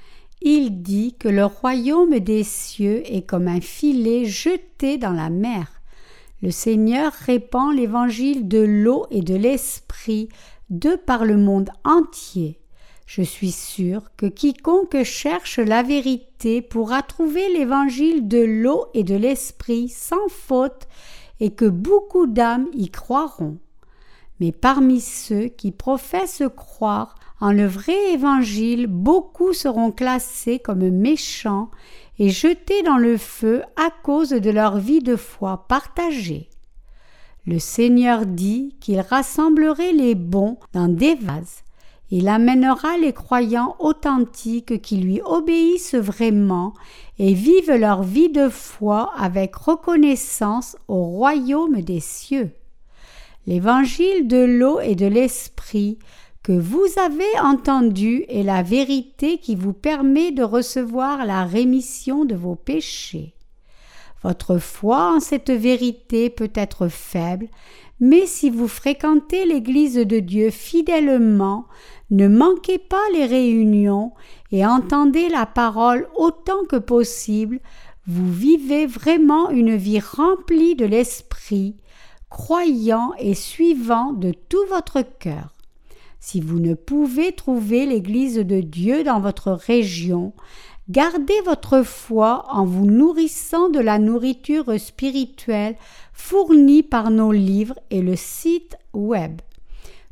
[0.41, 5.81] Il dit que le royaume des cieux est comme un filet jeté dans la mer.
[6.41, 10.29] Le Seigneur répand l'évangile de l'eau et de l'esprit
[10.69, 12.59] de par le monde entier.
[13.05, 19.15] Je suis sûr que quiconque cherche la vérité pourra trouver l'évangile de l'eau et de
[19.15, 20.87] l'esprit sans faute
[21.39, 23.57] et que beaucoup d'âmes y croiront.
[24.39, 31.69] Mais parmi ceux qui professent croire en le vrai évangile, beaucoup seront classés comme méchants
[32.17, 36.49] et jetés dans le feu à cause de leur vie de foi partagée.
[37.45, 41.64] Le Seigneur dit qu'il rassemblerait les bons dans des vases
[42.11, 46.73] il amènera les croyants authentiques qui lui obéissent vraiment
[47.17, 52.51] et vivent leur vie de foi avec reconnaissance au royaume des cieux.
[53.47, 55.97] L'évangile de l'eau et de l'esprit
[56.43, 62.35] que vous avez entendu est la vérité qui vous permet de recevoir la rémission de
[62.35, 63.33] vos péchés.
[64.21, 67.47] Votre foi en cette vérité peut être faible,
[67.99, 71.65] mais si vous fréquentez l'Église de Dieu fidèlement,
[72.11, 74.11] ne manquez pas les réunions
[74.51, 77.59] et entendez la parole autant que possible,
[78.07, 81.77] vous vivez vraiment une vie remplie de l'Esprit,
[82.29, 85.55] croyant et suivant de tout votre cœur.
[86.19, 90.33] Si vous ne pouvez trouver l'Église de Dieu dans votre région,
[90.89, 95.75] gardez votre foi en vous nourrissant de la nourriture spirituelle
[96.13, 99.41] fournie par nos livres et le site web.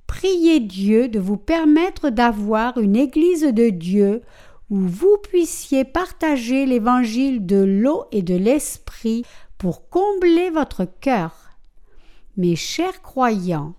[0.08, 4.22] Priez Dieu de vous permettre d'avoir une Église de Dieu
[4.70, 9.24] où vous puissiez partager l'évangile de l'eau et de l'esprit
[9.58, 11.32] pour combler votre cœur.
[12.38, 13.76] Mes chers croyants,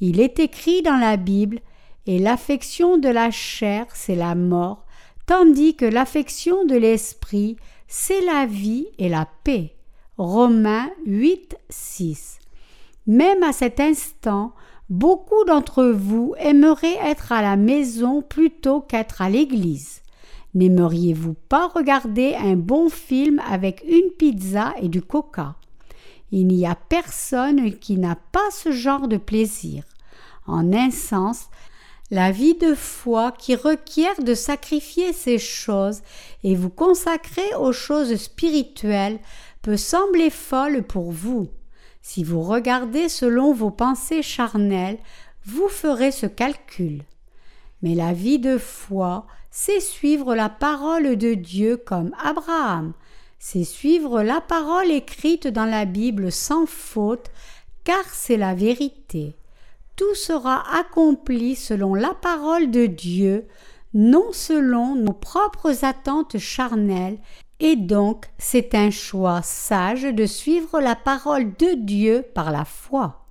[0.00, 1.60] il est écrit dans la Bible
[2.06, 4.86] et l'affection de la chair, c'est la mort,
[5.28, 9.76] tandis que l'affection de l'esprit, c'est la vie et la paix.
[10.16, 12.40] Romains 8, 6.
[13.06, 14.52] Même à cet instant,
[14.88, 20.00] Beaucoup d'entre vous aimeraient être à la maison plutôt qu'être à l'église.
[20.54, 25.56] N'aimeriez-vous pas regarder un bon film avec une pizza et du coca?
[26.32, 29.84] Il n'y a personne qui n'a pas ce genre de plaisir.
[30.46, 31.48] En un sens,
[32.10, 36.00] la vie de foi qui requiert de sacrifier ces choses
[36.42, 39.18] et vous consacrer aux choses spirituelles
[39.62, 41.48] peut sembler folle pour vous.
[42.00, 44.98] Si vous regardez selon vos pensées charnelles,
[45.44, 47.02] vous ferez ce calcul.
[47.82, 52.94] Mais la vie de foi, c'est suivre la parole de Dieu comme Abraham,
[53.38, 57.30] c'est suivre la parole écrite dans la Bible sans faute,
[57.84, 59.37] car c'est la vérité.
[59.98, 63.48] Tout sera accompli selon la parole de Dieu,
[63.94, 67.18] non selon nos propres attentes charnelles.
[67.58, 73.26] Et donc, c'est un choix sage de suivre la parole de Dieu par la foi.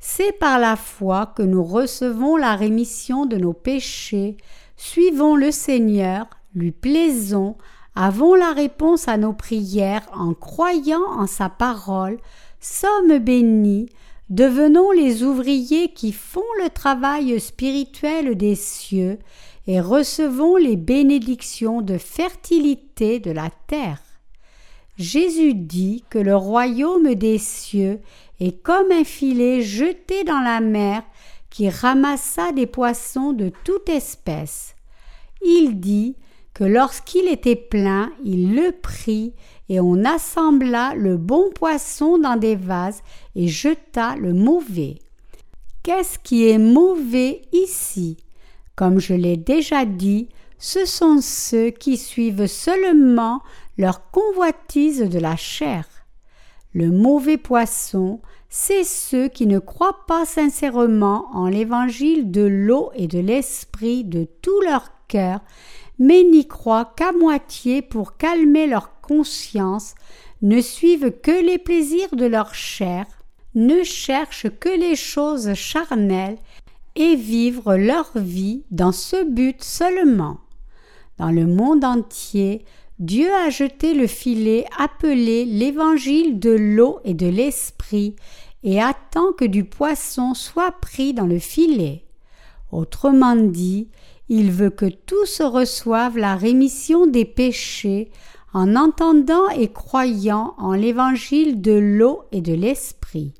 [0.00, 4.38] C'est par la foi que nous recevons la rémission de nos péchés,
[4.78, 7.56] suivons le Seigneur, lui plaisons,
[7.94, 12.16] avons la réponse à nos prières en croyant en sa parole,
[12.58, 13.90] sommes bénis,
[14.28, 19.18] devenons les ouvriers qui font le travail spirituel des cieux
[19.66, 24.02] et recevons les bénédictions de fertilité de la terre.
[24.96, 28.00] Jésus dit que le royaume des cieux
[28.40, 31.02] est comme un filet jeté dans la mer
[31.50, 34.74] qui ramassa des poissons de toute espèce.
[35.44, 36.16] Il dit
[36.54, 39.34] que lorsqu'il était plein, il le prit
[39.68, 43.02] et on assembla le bon poisson dans des vases
[43.34, 44.98] et jeta le mauvais.
[45.82, 48.16] Qu'est-ce qui est mauvais ici?
[48.74, 53.40] Comme je l'ai déjà dit, ce sont ceux qui suivent seulement
[53.78, 55.86] leur convoitise de la chair.
[56.72, 63.06] Le mauvais poisson, c'est ceux qui ne croient pas sincèrement en l'évangile de l'eau et
[63.06, 65.40] de l'esprit de tout leur cœur,
[65.98, 69.94] mais n'y croient qu'à moitié pour calmer leur conscience,
[70.42, 73.06] ne suivent que les plaisirs de leur chair,
[73.54, 76.38] ne cherchent que les choses charnelles
[76.94, 80.38] et vivent leur vie dans ce but seulement.
[81.18, 82.64] Dans le monde entier,
[82.98, 88.16] Dieu a jeté le filet appelé l'évangile de l'eau et de l'esprit
[88.62, 92.04] et attend que du poisson soit pris dans le filet.
[92.72, 93.88] Autrement dit,
[94.28, 98.10] il veut que tous reçoivent la rémission des péchés
[98.56, 103.34] en entendant et croyant en l'évangile de l'eau et de l'esprit.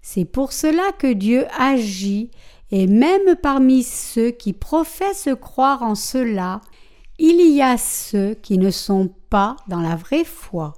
[0.00, 2.30] C'est pour cela que Dieu agit,
[2.70, 6.62] et même parmi ceux qui professent croire en cela,
[7.18, 10.72] il y a ceux qui ne sont pas dans la vraie foi.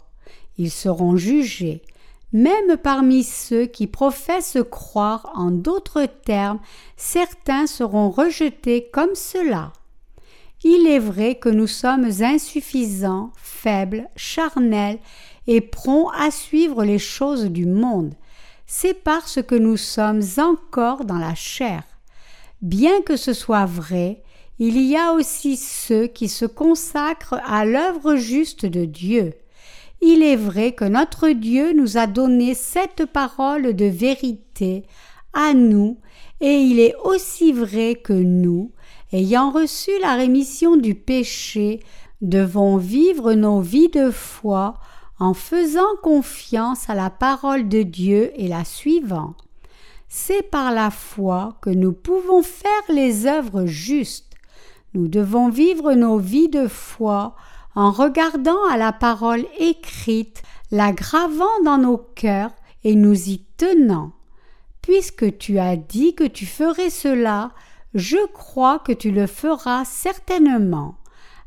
[0.56, 1.82] Ils seront jugés.
[2.32, 6.58] Même parmi ceux qui professent croire en d'autres termes,
[6.96, 9.72] certains seront rejetés comme cela.
[10.64, 14.98] Il est vrai que nous sommes insuffisants, faibles, charnels
[15.46, 18.14] et prompts à suivre les choses du monde.
[18.66, 21.84] C'est parce que nous sommes encore dans la chair.
[22.60, 24.22] Bien que ce soit vrai,
[24.58, 29.34] il y a aussi ceux qui se consacrent à l'œuvre juste de Dieu.
[30.00, 34.84] Il est vrai que notre Dieu nous a donné cette parole de vérité
[35.32, 35.98] à nous,
[36.40, 38.72] et il est aussi vrai que nous,
[39.12, 41.80] ayant reçu la rémission du péché,
[42.20, 44.74] devons vivre nos vies de foi
[45.18, 49.34] en faisant confiance à la parole de Dieu et la suivant.
[50.08, 54.34] C'est par la foi que nous pouvons faire les œuvres justes.
[54.94, 57.34] Nous devons vivre nos vies de foi
[57.74, 62.52] en regardant à la parole écrite, la gravant dans nos cœurs
[62.84, 64.12] et nous y tenant.
[64.82, 67.50] Puisque tu as dit que tu ferais cela,
[67.94, 70.96] je crois que tu le feras certainement.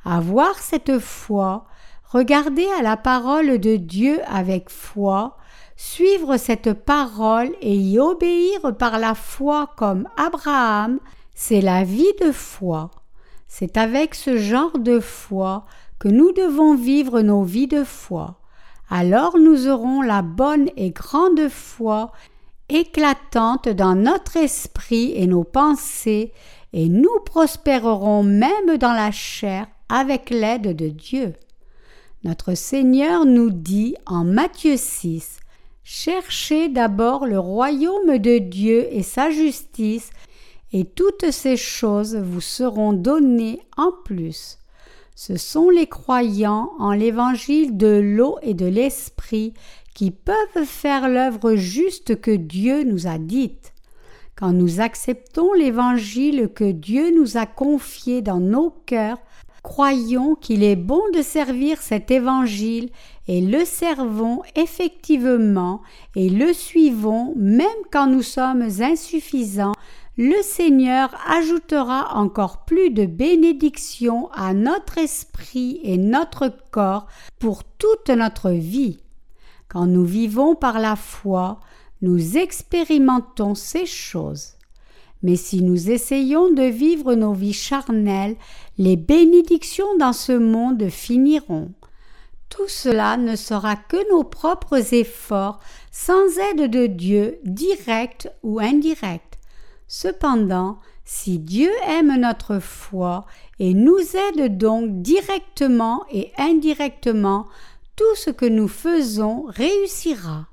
[0.03, 1.65] Avoir cette foi,
[2.05, 5.37] regarder à la parole de Dieu avec foi,
[5.75, 10.99] suivre cette parole et y obéir par la foi comme Abraham,
[11.35, 12.91] c'est la vie de foi.
[13.47, 15.65] C'est avec ce genre de foi
[15.99, 18.35] que nous devons vivre nos vies de foi.
[18.89, 22.11] Alors nous aurons la bonne et grande foi
[22.71, 26.31] éclatante dans notre esprit et nos pensées,
[26.73, 31.33] et nous prospérerons même dans la chair avec l'aide de Dieu.
[32.23, 35.39] Notre Seigneur nous dit en Matthieu 6
[35.83, 40.11] Cherchez d'abord le royaume de Dieu et sa justice,
[40.71, 44.59] et toutes ces choses vous seront données en plus.
[45.15, 49.53] Ce sont les croyants en l'évangile de l'eau et de l'esprit
[49.93, 53.73] qui peuvent faire l'œuvre juste que Dieu nous a dite.
[54.35, 59.19] Quand nous acceptons l'évangile que Dieu nous a confié dans nos cœurs,
[59.61, 62.89] croyons qu'il est bon de servir cet évangile
[63.27, 65.81] et le servons effectivement
[66.15, 69.73] et le suivons même quand nous sommes insuffisants
[70.17, 77.07] le Seigneur ajoutera encore plus de bénédictions à notre esprit et notre corps
[77.39, 78.99] pour toute notre vie.
[79.71, 81.61] Quand nous vivons par la foi,
[82.01, 84.55] nous expérimentons ces choses.
[85.23, 88.35] Mais si nous essayons de vivre nos vies charnelles,
[88.77, 91.71] les bénédictions dans ce monde finiront.
[92.49, 99.39] Tout cela ne sera que nos propres efforts sans aide de Dieu, direct ou indirect.
[99.87, 103.25] Cependant, si Dieu aime notre foi
[103.57, 107.47] et nous aide donc directement et indirectement,
[108.01, 110.47] tout ce que nous faisons réussira.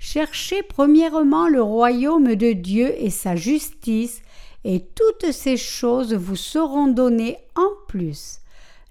[0.00, 4.22] Cherchez premièrement le royaume de Dieu et sa justice,
[4.64, 8.40] et toutes ces choses vous seront données en plus.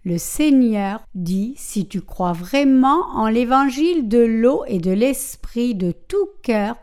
[0.06, 5.92] le Seigneur dit Si tu crois vraiment en l'évangile de l'eau et de l'esprit de
[5.92, 6.78] tout cœur,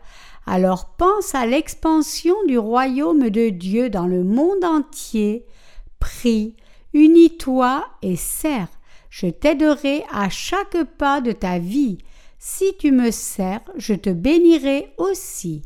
[0.45, 5.47] alors pense à l'expansion du royaume de Dieu dans le monde entier,
[5.99, 6.55] prie,
[6.93, 8.76] unis-toi et sers.
[9.19, 11.97] Je t'aiderai à chaque pas de ta vie.
[12.37, 15.63] Si tu me sers, je te bénirai aussi.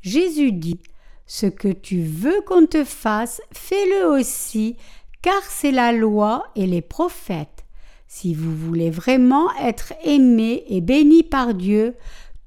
[0.00, 0.80] Jésus dit
[1.26, 4.78] Ce que tu veux qu'on te fasse, fais-le aussi,
[5.20, 7.66] car c'est la loi et les prophètes.
[8.08, 11.96] Si vous voulez vraiment être aimé et béni par Dieu,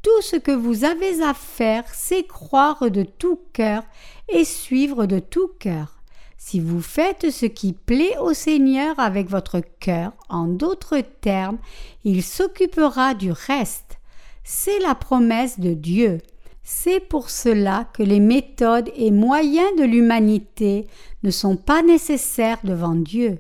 [0.01, 3.84] tout ce que vous avez à faire, c'est croire de tout cœur
[4.29, 5.92] et suivre de tout cœur.
[6.45, 11.57] Si vous faites ce qui plaît au Seigneur avec votre cœur, en d'autres termes,
[12.03, 13.97] il s'occupera du reste.
[14.43, 16.17] C'est la promesse de Dieu.
[16.61, 20.85] C'est pour cela que les méthodes et moyens de l'humanité
[21.23, 23.39] ne sont pas nécessaires devant Dieu,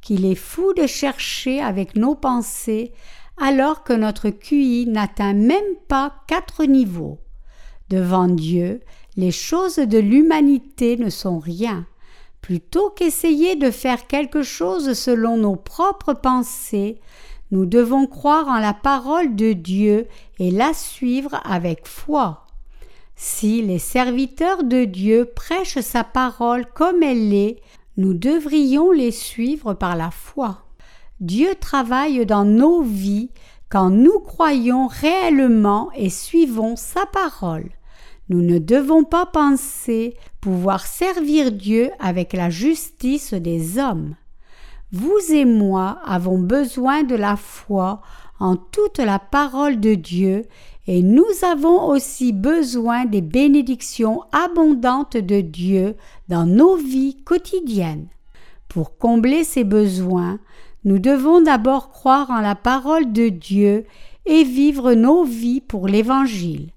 [0.00, 2.92] qu'il est fou de chercher avec nos pensées
[3.38, 7.20] alors que notre QI n'atteint même pas quatre niveaux.
[7.90, 8.80] Devant Dieu,
[9.16, 11.86] les choses de l'humanité ne sont rien.
[12.40, 17.00] Plutôt qu'essayer de faire quelque chose selon nos propres pensées,
[17.50, 20.06] nous devons croire en la parole de Dieu
[20.38, 22.46] et la suivre avec foi.
[23.16, 27.60] Si les serviteurs de Dieu prêchent sa parole comme elle est,
[27.96, 30.62] nous devrions les suivre par la foi.
[31.20, 33.30] Dieu travaille dans nos vies
[33.68, 37.68] quand nous croyons réellement et suivons sa parole.
[38.30, 44.14] Nous ne devons pas penser pouvoir servir Dieu avec la justice des hommes.
[44.92, 48.00] Vous et moi avons besoin de la foi
[48.38, 50.44] en toute la parole de Dieu
[50.86, 55.96] et nous avons aussi besoin des bénédictions abondantes de Dieu
[56.28, 58.06] dans nos vies quotidiennes.
[58.68, 60.38] Pour combler ces besoins,
[60.84, 63.86] nous devons d'abord croire en la parole de Dieu
[64.24, 66.70] et vivre nos vies pour l'Évangile.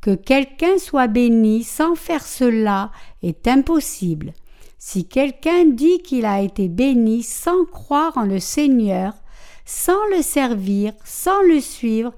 [0.00, 2.92] Que quelqu'un soit béni sans faire cela
[3.22, 4.32] est impossible.
[4.78, 9.12] Si quelqu'un dit qu'il a été béni sans croire en le Seigneur,
[9.64, 12.12] sans le servir, sans le suivre,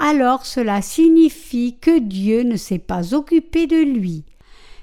[0.00, 4.24] alors cela signifie que Dieu ne s'est pas occupé de lui.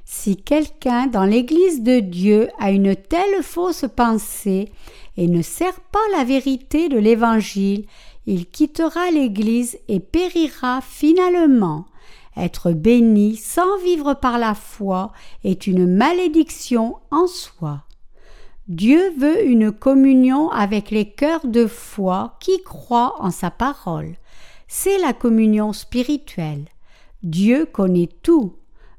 [0.06, 4.72] Si quelqu'un dans l'Église de Dieu a une telle fausse pensée
[5.18, 7.86] et ne sert pas la vérité de l'Évangile,
[8.26, 11.86] il quittera l'Église et périra finalement.
[12.36, 15.11] Être béni sans vivre par la foi
[15.43, 17.84] est une malédiction en soi.
[18.67, 24.15] Dieu veut une communion avec les cœurs de foi qui croient en sa parole.
[24.67, 26.65] C'est la communion spirituelle.
[27.23, 28.55] Dieu connaît tout.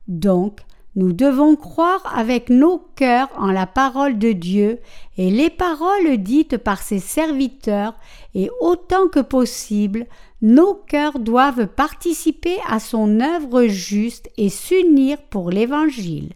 [0.07, 0.61] Donc,
[0.97, 4.79] nous devons croire avec nos cœurs en la parole de Dieu
[5.17, 7.95] et les paroles dites par ses serviteurs,
[8.35, 10.07] et autant que possible,
[10.45, 16.35] nos cœurs doivent participer à son œuvre juste et s'unir pour l'Évangile.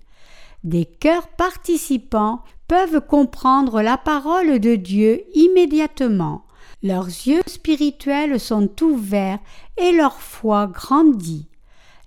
[0.64, 6.46] Des cœurs participants peuvent comprendre la parole de Dieu immédiatement.
[6.82, 9.40] Leurs yeux spirituels sont ouverts
[9.76, 11.46] et leur foi grandit.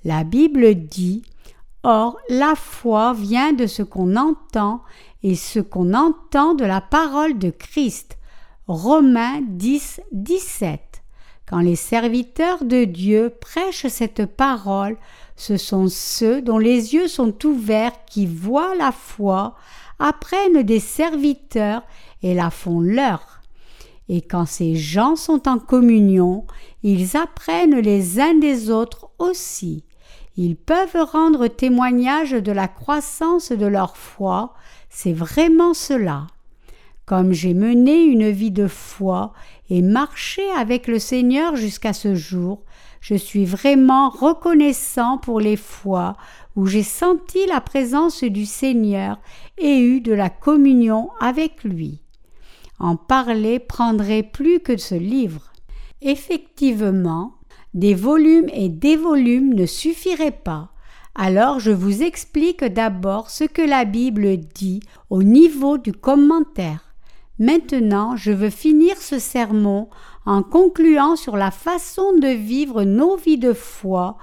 [0.04, 1.22] La Bible dit
[1.84, 4.82] Or, la foi vient de ce qu'on entend
[5.22, 8.18] et ce qu'on entend de la parole de Christ.
[8.66, 10.91] Romains 10, 17.
[11.52, 14.96] Quand les serviteurs de Dieu prêchent cette parole,
[15.36, 19.56] ce sont ceux dont les yeux sont ouverts qui voient la foi,
[20.00, 21.84] apprennent des serviteurs
[22.24, 23.42] et la font leur.
[24.08, 26.46] Et quand ces gens sont en communion,
[26.84, 29.84] ils apprennent les uns des autres aussi.
[30.38, 34.54] Ils peuvent rendre témoignage de la croissance de leur foi,
[34.90, 36.28] c'est vraiment cela.
[37.06, 39.34] Comme j'ai mené une vie de foi
[39.72, 42.62] et marché avec le Seigneur jusqu'à ce jour,
[43.00, 46.18] je suis vraiment reconnaissant pour les fois
[46.58, 49.18] où j'ai senti la présence du Seigneur
[49.58, 52.02] et eu de la communion avec lui.
[52.80, 55.54] En parler prendrait plus que ce livre.
[56.02, 57.36] Effectivement,
[57.74, 60.74] des volumes et des volumes ne suffiraient pas.
[61.16, 66.91] Alors je vous explique d'abord ce que la Bible dit au niveau du commentaire.
[67.42, 69.90] Maintenant je veux finir ce sermon
[70.26, 74.18] en concluant sur la façon de vivre nos vies de foi,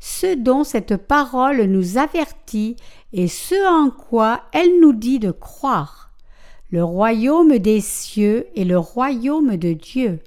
[0.00, 2.76] ce dont cette parole nous avertit
[3.14, 6.10] et ce en quoi elle nous dit de croire.
[6.70, 10.18] Le royaume des cieux est le royaume de Dieu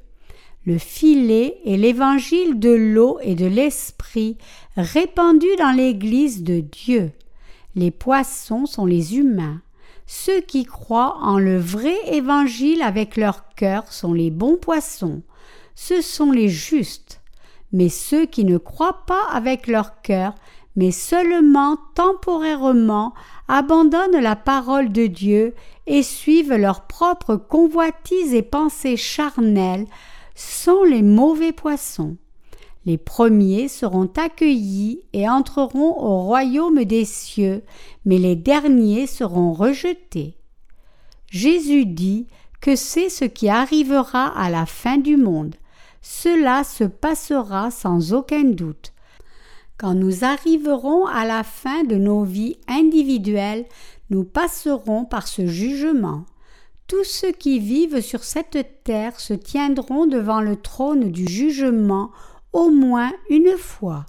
[0.68, 4.38] le filet est l'évangile de l'eau et de l'esprit
[4.76, 7.12] répandu dans l'Église de Dieu.
[7.76, 9.62] Les poissons sont les humains.
[10.08, 15.22] Ceux qui croient en le vrai évangile avec leur cœur sont les bons poissons,
[15.76, 17.22] ce sont les justes.
[17.74, 20.34] Mais ceux qui ne croient pas avec leur cœur,
[20.78, 23.14] mais seulement temporairement
[23.50, 25.54] abandonnent la parole de Dieu
[25.88, 29.88] et suivent leurs propres convoitises et pensées charnelles,
[30.36, 32.16] sont les mauvais poissons.
[32.88, 37.64] Les premiers seront accueillis et entreront au royaume des cieux,
[38.06, 40.38] mais les derniers seront rejetés.
[41.30, 42.28] Jésus dit
[42.62, 45.56] que c'est ce qui arrivera à la fin du monde.
[46.02, 48.94] Cela se passera sans aucun doute.
[49.78, 53.66] Quand nous arriverons à la fin de nos vies individuelles,
[54.12, 56.24] nous passerons par ce jugement.
[56.88, 62.12] Tous ceux qui vivent sur cette terre se tiendront devant le trône du jugement
[62.54, 64.06] au moins une fois.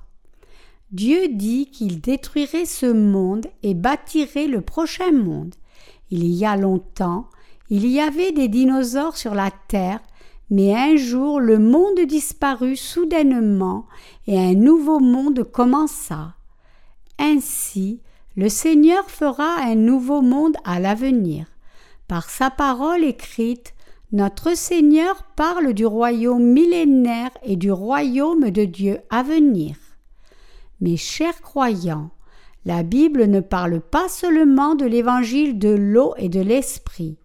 [0.91, 5.55] Dieu dit qu'il détruirait ce monde et bâtirait le prochain monde.
[6.11, 7.29] Il y a longtemps,
[7.69, 10.01] il y avait des dinosaures sur la terre,
[10.51, 13.87] mais un jour le monde disparut soudainement
[14.27, 16.35] et un nouveau monde commença.
[17.19, 18.01] Ainsi,
[18.37, 21.47] le Seigneur fera un nouveau monde à l'avenir.
[22.07, 23.75] Par sa parole écrite,
[24.13, 29.77] notre Seigneur parle du royaume millénaire et du royaume de Dieu à venir.
[30.81, 32.11] Mes chers croyants,
[32.65, 37.19] la Bible ne parle pas seulement de l'évangile de l'eau et de l'esprit.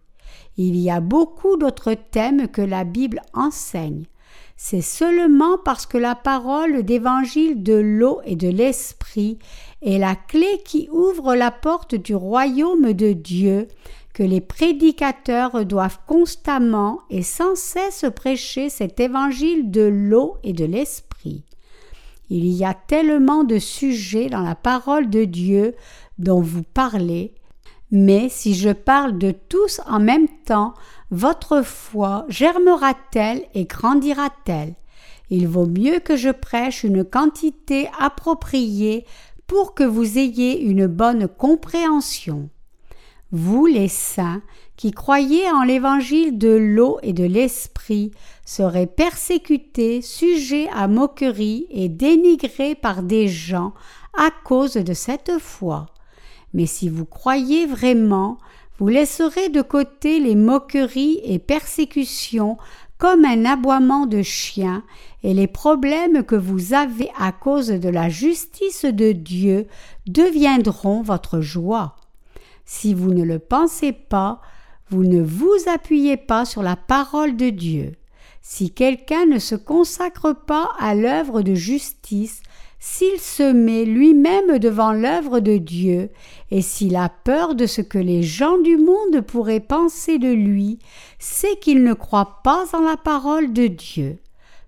[0.58, 4.04] Il y a beaucoup d'autres thèmes que la Bible enseigne.
[4.56, 9.38] C'est seulement parce que la parole d'évangile de l'eau et de l'esprit
[9.82, 13.68] est la clé qui ouvre la porte du royaume de Dieu
[14.14, 20.64] que les prédicateurs doivent constamment et sans cesse prêcher cet évangile de l'eau et de
[20.64, 21.42] l'esprit.
[22.30, 25.74] Il y a tellement de sujets dans la parole de Dieu
[26.18, 27.34] dont vous parlez,
[27.90, 30.74] mais si je parle de tous en même temps,
[31.10, 34.74] votre foi germera-t-elle et grandira-t-elle?
[35.28, 39.06] Il vaut mieux que je prêche une quantité appropriée
[39.46, 42.48] pour que vous ayez une bonne compréhension
[43.32, 44.42] vous les saints,
[44.76, 48.12] qui croyez en l'évangile de l'eau et de l'esprit,
[48.44, 53.72] serez persécutés, sujets à moquerie et dénigrés par des gens
[54.16, 55.86] à cause de cette foi.
[56.52, 58.38] Mais si vous croyez vraiment,
[58.78, 62.56] vous laisserez de côté les moqueries et persécutions
[62.98, 64.84] comme un aboiement de chien,
[65.22, 69.66] et les problèmes que vous avez à cause de la justice de Dieu
[70.06, 71.96] deviendront votre joie.
[72.64, 74.40] Si vous ne le pensez pas,
[74.90, 77.92] vous ne vous appuyez pas sur la parole de Dieu.
[78.42, 82.42] Si quelqu'un ne se consacre pas à l'œuvre de justice,
[82.78, 86.10] s'il se met lui-même devant l'œuvre de Dieu,
[86.50, 90.78] et s'il a peur de ce que les gens du monde pourraient penser de lui,
[91.18, 94.18] c'est qu'il ne croit pas en la parole de Dieu.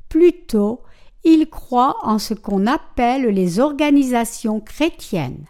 [0.09, 0.81] Plutôt,
[1.25, 5.45] il croit en ce qu'on appelle les organisations chrétiennes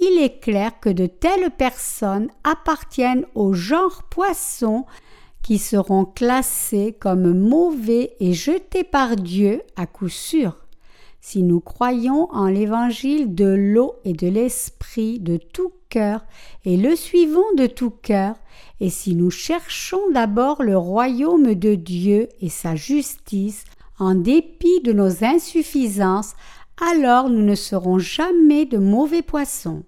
[0.00, 4.84] il est clair que de telles personnes appartiennent au genre poisson
[5.42, 10.56] qui seront classés comme mauvais et jetés par Dieu à coup sûr.
[11.20, 16.24] Si nous croyons en l'évangile de l'eau et de l'esprit de tout cœur
[16.64, 18.36] et le suivons de tout cœur,
[18.80, 23.64] et si nous cherchons d'abord le royaume de Dieu et sa justice,
[23.98, 26.34] en dépit de nos insuffisances,
[26.80, 29.84] alors nous ne serons jamais de mauvais poissons.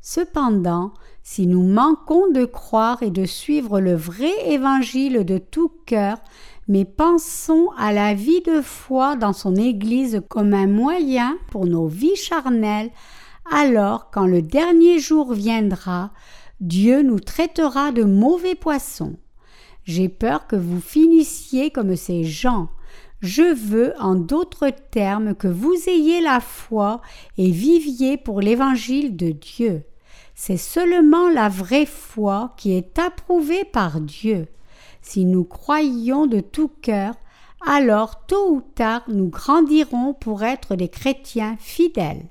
[0.00, 6.18] Cependant, si nous manquons de croire et de suivre le vrai évangile de tout cœur,
[6.68, 11.86] mais pensons à la vie de foi dans son Église comme un moyen pour nos
[11.86, 12.90] vies charnelles,
[13.52, 16.12] alors quand le dernier jour viendra,
[16.60, 19.16] Dieu nous traitera de mauvais poissons.
[19.84, 22.68] J'ai peur que vous finissiez comme ces gens,
[23.20, 27.00] je veux, en d'autres termes, que vous ayez la foi
[27.36, 29.84] et viviez pour l'évangile de Dieu.
[30.34, 34.48] C'est seulement la vraie foi qui est approuvée par Dieu.
[35.02, 37.14] Si nous croyons de tout cœur,
[37.66, 42.26] alors tôt ou tard nous grandirons pour être des chrétiens fidèles.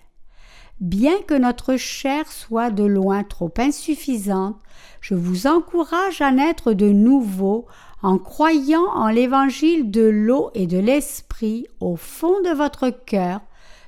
[0.79, 4.55] Bien que notre chair soit de loin trop insuffisante,
[5.01, 7.67] je vous encourage à naître de nouveau
[8.01, 13.41] en croyant en l'évangile de l'eau et de l'esprit au fond de votre cœur,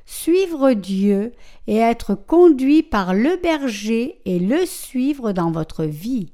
[0.06, 1.32] suivre Dieu
[1.68, 6.34] et être conduit par le berger et le suivre dans votre vie.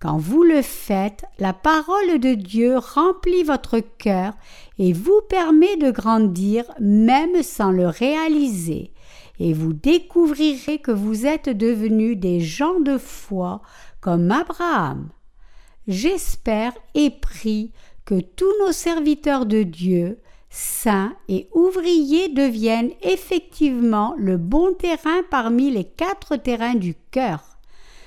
[0.00, 4.34] Quand vous le faites, la parole de Dieu remplit votre cœur
[4.78, 8.92] et vous permet de grandir même sans le réaliser,
[9.40, 13.60] et vous découvrirez que vous êtes devenus des gens de foi
[14.00, 15.08] comme Abraham.
[15.88, 17.72] J'espère et prie
[18.04, 20.20] que tous nos serviteurs de Dieu,
[20.50, 27.40] saints et ouvriers deviennent effectivement le bon terrain parmi les quatre terrains du cœur.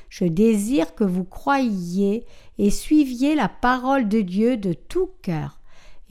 [0.10, 2.28] Je désire que vous croyiez
[2.60, 5.60] et suiviez la parole de Dieu de tout cœur,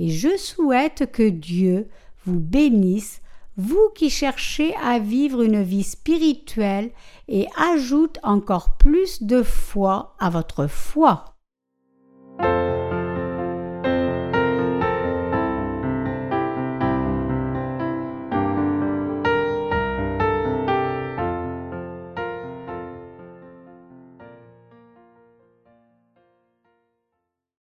[0.01, 1.87] et je souhaite que Dieu
[2.27, 3.23] vous bénisse,
[3.57, 6.91] vous qui cherchez à vivre une vie spirituelle
[7.29, 11.30] et ajoute encore plus de foi à votre foi.